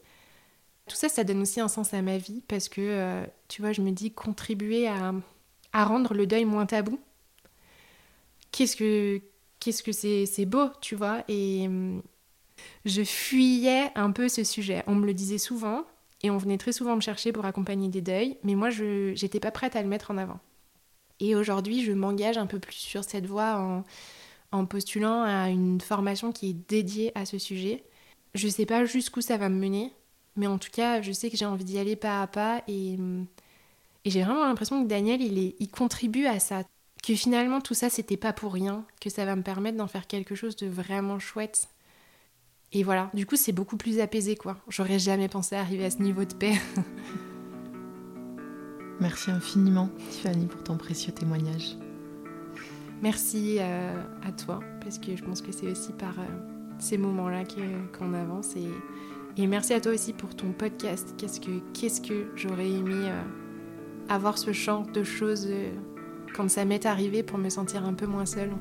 Tout 0.88 0.96
ça, 0.96 1.10
ça 1.10 1.24
donne 1.24 1.42
aussi 1.42 1.60
un 1.60 1.68
sens 1.68 1.94
à 1.94 2.02
ma 2.02 2.18
vie 2.18 2.42
parce 2.48 2.70
que, 2.70 2.82
euh, 2.82 3.26
tu 3.48 3.62
vois, 3.62 3.72
je 3.74 3.82
me 3.82 3.92
dis 3.92 4.12
contribuer 4.12 4.88
à, 4.88 5.14
rendre 5.74 6.14
le 6.14 6.26
deuil 6.28 6.46
moins 6.46 6.66
tabou. 6.66 7.00
Qu'est-ce 8.52 8.76
que 8.78 9.22
qu'est-ce 9.60 9.84
que 9.84 9.92
c'est, 9.92 10.26
c'est 10.26 10.46
beau, 10.46 10.70
tu 10.80 10.96
vois 10.96 11.24
Et 11.28 11.68
hum, 11.68 12.02
je 12.86 13.04
fuyais 13.04 13.92
un 13.96 14.12
peu 14.12 14.30
ce 14.30 14.44
sujet. 14.44 14.84
On 14.88 14.96
me 14.96 15.06
le 15.06 15.14
disait 15.14 15.38
souvent 15.38 15.86
et 16.24 16.30
on 16.32 16.38
venait 16.38 16.58
très 16.58 16.72
souvent 16.72 16.96
me 16.96 17.02
chercher 17.02 17.32
pour 17.32 17.46
accompagner 17.46 17.90
des 17.90 18.02
deuils, 18.02 18.38
mais 18.44 18.56
moi, 18.56 18.70
je 18.70 19.12
n'étais 19.22 19.40
pas 19.40 19.52
prête 19.52 19.76
à 19.76 19.82
le 19.82 19.88
mettre 19.90 20.12
en 20.12 20.18
avant. 20.18 20.40
Et 21.20 21.36
aujourd'hui, 21.36 21.84
je 21.84 21.92
m'engage 21.92 22.38
un 22.38 22.46
peu 22.46 22.60
plus 22.60 22.76
sur 22.76 23.04
cette 23.04 23.26
voie 23.26 23.84
en, 24.52 24.66
postulant 24.66 25.24
à 25.24 25.50
une 25.50 25.82
formation 25.82 26.32
qui 26.32 26.52
est 26.52 26.70
dédiée 26.70 27.12
à 27.14 27.26
ce 27.26 27.38
sujet. 27.38 27.84
Je 28.36 28.48
ne 28.48 28.52
sais 28.52 28.66
pas 28.66 28.86
jusqu'où 28.86 29.20
ça 29.20 29.36
va 29.36 29.50
me 29.50 29.60
mener, 29.60 29.92
mais 30.38 30.48
en 30.48 30.58
tout 30.58 30.70
cas, 30.72 31.02
je 31.02 31.12
sais 31.12 31.30
que 31.30 31.36
j'ai 31.36 31.46
envie 31.46 31.66
d'y 31.66 31.78
aller 31.78 31.98
pas 31.98 32.22
à 32.22 32.28
pas 32.28 32.64
et, 32.68 32.98
j'ai 34.06 34.22
vraiment 34.22 34.46
l'impression 34.46 34.84
que 34.84 34.88
Daniel, 34.88 35.22
il, 35.22 35.56
il 35.60 35.68
contribue 35.70 36.28
à 36.28 36.40
ça. 36.40 36.64
Que 37.04 37.16
finalement, 37.16 37.60
tout 37.60 37.74
ça, 37.74 37.90
c'était 37.90 38.18
pas 38.18 38.34
pour 38.34 38.54
rien, 38.54 38.86
que 39.02 39.10
ça 39.10 39.26
va 39.26 39.36
me 39.36 39.42
permettre 39.42 39.78
d'en 39.78 39.88
faire 39.88 40.08
quelque 40.08 40.36
chose 40.36 40.56
de 40.56 40.68
vraiment 40.68 41.20
chouette. 41.20 41.68
Et 42.72 42.84
voilà, 42.84 43.10
du 43.14 43.26
coup, 43.26 43.36
c'est 43.36 43.52
beaucoup 43.52 43.78
plus 43.78 44.00
apaisé, 44.00 44.36
quoi. 44.36 44.58
J'aurais 44.70 45.00
jamais 45.00 45.28
pensé 45.28 45.56
arriver 45.56 45.86
à 45.86 45.92
ce 45.92 45.98
niveau 45.98 46.26
de 46.26 46.34
paix. 46.34 46.54
Merci 49.00 49.32
infiniment, 49.32 49.90
Tiffany, 50.10 50.46
pour 50.46 50.64
ton 50.64 50.78
précieux 50.78 51.12
témoignage. 51.12 51.76
Merci 53.02 53.58
euh, 53.60 53.94
à 54.24 54.32
toi, 54.32 54.62
parce 54.82 55.00
que 55.00 55.16
je 55.16 55.24
pense 55.24 55.42
que 55.42 55.52
c'est 55.52 55.70
aussi 55.70 55.92
par 55.92 56.18
euh, 56.20 56.24
ces 56.80 56.98
moments-là 56.98 57.44
qu'on 57.98 58.14
avance. 58.14 58.56
Et, 58.56 59.48
merci 59.48 59.74
à 59.74 59.82
toi 59.82 59.92
aussi 59.92 60.14
pour 60.14 60.34
ton 60.36 60.54
podcast. 60.54 61.14
Qu'est-ce 61.18 61.42
que, 61.42 61.60
qu'est-ce 61.74 62.00
que 62.00 62.28
j'aurais 62.36 62.70
aimé 62.70 62.96
euh, 62.96 63.22
avoir 64.08 64.38
ce 64.38 64.54
champ 64.54 64.84
de 64.94 65.04
choses 65.04 65.50
quand 66.34 66.50
ça 66.50 66.64
m'est 66.64 66.86
arrivé 66.86 67.22
pour 67.22 67.38
me 67.38 67.50
sentir 67.50 67.86
un 67.86 67.94
peu 67.94 68.06
moins 68.06 68.26
seule. 68.26 68.52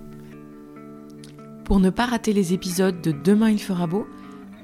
Pour 1.65 1.81
ne 1.81 1.91
pas 1.91 2.07
rater 2.07 2.33
les 2.33 2.53
épisodes 2.53 3.01
de 3.01 3.13
Demain 3.13 3.51
il 3.51 3.61
fera 3.61 3.87
beau, 3.87 4.07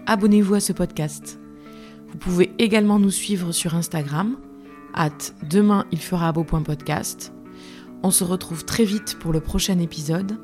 abonnez-vous 0.07 0.55
à 0.55 0.61
ce 0.61 0.73
podcast. 0.73 1.39
Vous 2.09 2.19
pouvez 2.19 2.53
également 2.59 2.99
nous 2.99 3.11
suivre 3.11 3.53
sur 3.53 3.75
Instagram 3.75 4.37
at 4.95 5.33
demain 5.49 5.85
il 5.93 6.01
fera 6.01 6.33
beau 6.33 6.45
podcast. 6.45 7.33
On 8.03 8.11
se 8.11 8.25
retrouve 8.25 8.65
très 8.65 8.85
vite 8.85 9.19
pour 9.19 9.33
le 9.33 9.41
prochain 9.41 9.79
épisode. 9.79 10.39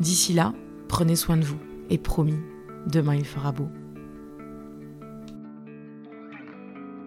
D'ici 0.00 0.32
là, 0.32 0.52
prenez 0.88 1.16
soin 1.16 1.36
de 1.36 1.44
vous 1.44 1.58
et 1.90 1.98
promis, 1.98 2.38
demain 2.86 3.14
il 3.14 3.24
fera 3.24 3.52
beau. 3.52 3.68